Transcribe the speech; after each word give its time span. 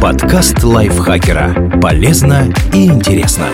Подкаст 0.00 0.62
лайфхакера. 0.62 1.78
Полезно 1.80 2.50
и 2.72 2.86
интересно. 2.86 3.48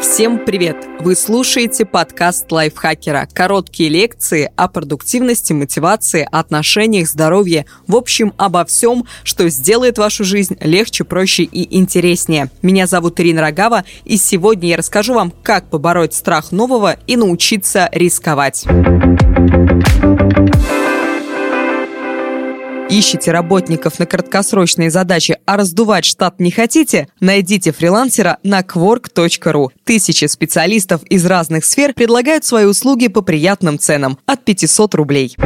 Всем 0.00 0.44
привет! 0.44 0.76
Вы 0.98 1.14
слушаете 1.14 1.84
подкаст 1.84 2.50
лайфхакера. 2.50 3.28
Короткие 3.32 3.88
лекции 3.88 4.50
о 4.56 4.66
продуктивности, 4.66 5.52
мотивации, 5.52 6.28
отношениях, 6.30 7.08
здоровье. 7.08 7.66
В 7.86 7.94
общем, 7.94 8.32
обо 8.36 8.64
всем, 8.64 9.06
что 9.22 9.48
сделает 9.48 9.96
вашу 9.96 10.24
жизнь 10.24 10.56
легче, 10.60 11.04
проще 11.04 11.44
и 11.44 11.78
интереснее. 11.78 12.50
Меня 12.62 12.88
зовут 12.88 13.20
Ирина 13.20 13.42
Рогава, 13.42 13.84
и 14.04 14.16
сегодня 14.16 14.70
я 14.70 14.76
расскажу 14.76 15.14
вам, 15.14 15.32
как 15.42 15.70
побороть 15.70 16.14
страх 16.14 16.50
нового 16.50 16.96
и 17.06 17.16
научиться 17.16 17.88
рисковать. 17.92 18.66
Ищете 22.88 23.32
работников 23.32 23.98
на 23.98 24.06
краткосрочные 24.06 24.90
задачи, 24.90 25.38
а 25.44 25.56
раздувать 25.56 26.04
штат 26.04 26.38
не 26.38 26.52
хотите? 26.52 27.08
Найдите 27.18 27.72
фрилансера 27.72 28.38
на 28.44 28.60
quark.ru. 28.60 29.68
Тысячи 29.84 30.26
специалистов 30.26 31.02
из 31.04 31.26
разных 31.26 31.64
сфер 31.64 31.94
предлагают 31.94 32.44
свои 32.44 32.64
услуги 32.64 33.08
по 33.08 33.22
приятным 33.22 33.78
ценам– 33.78 34.18
от 34.26 34.44
500 34.44 34.94
рублей. 34.94 35.36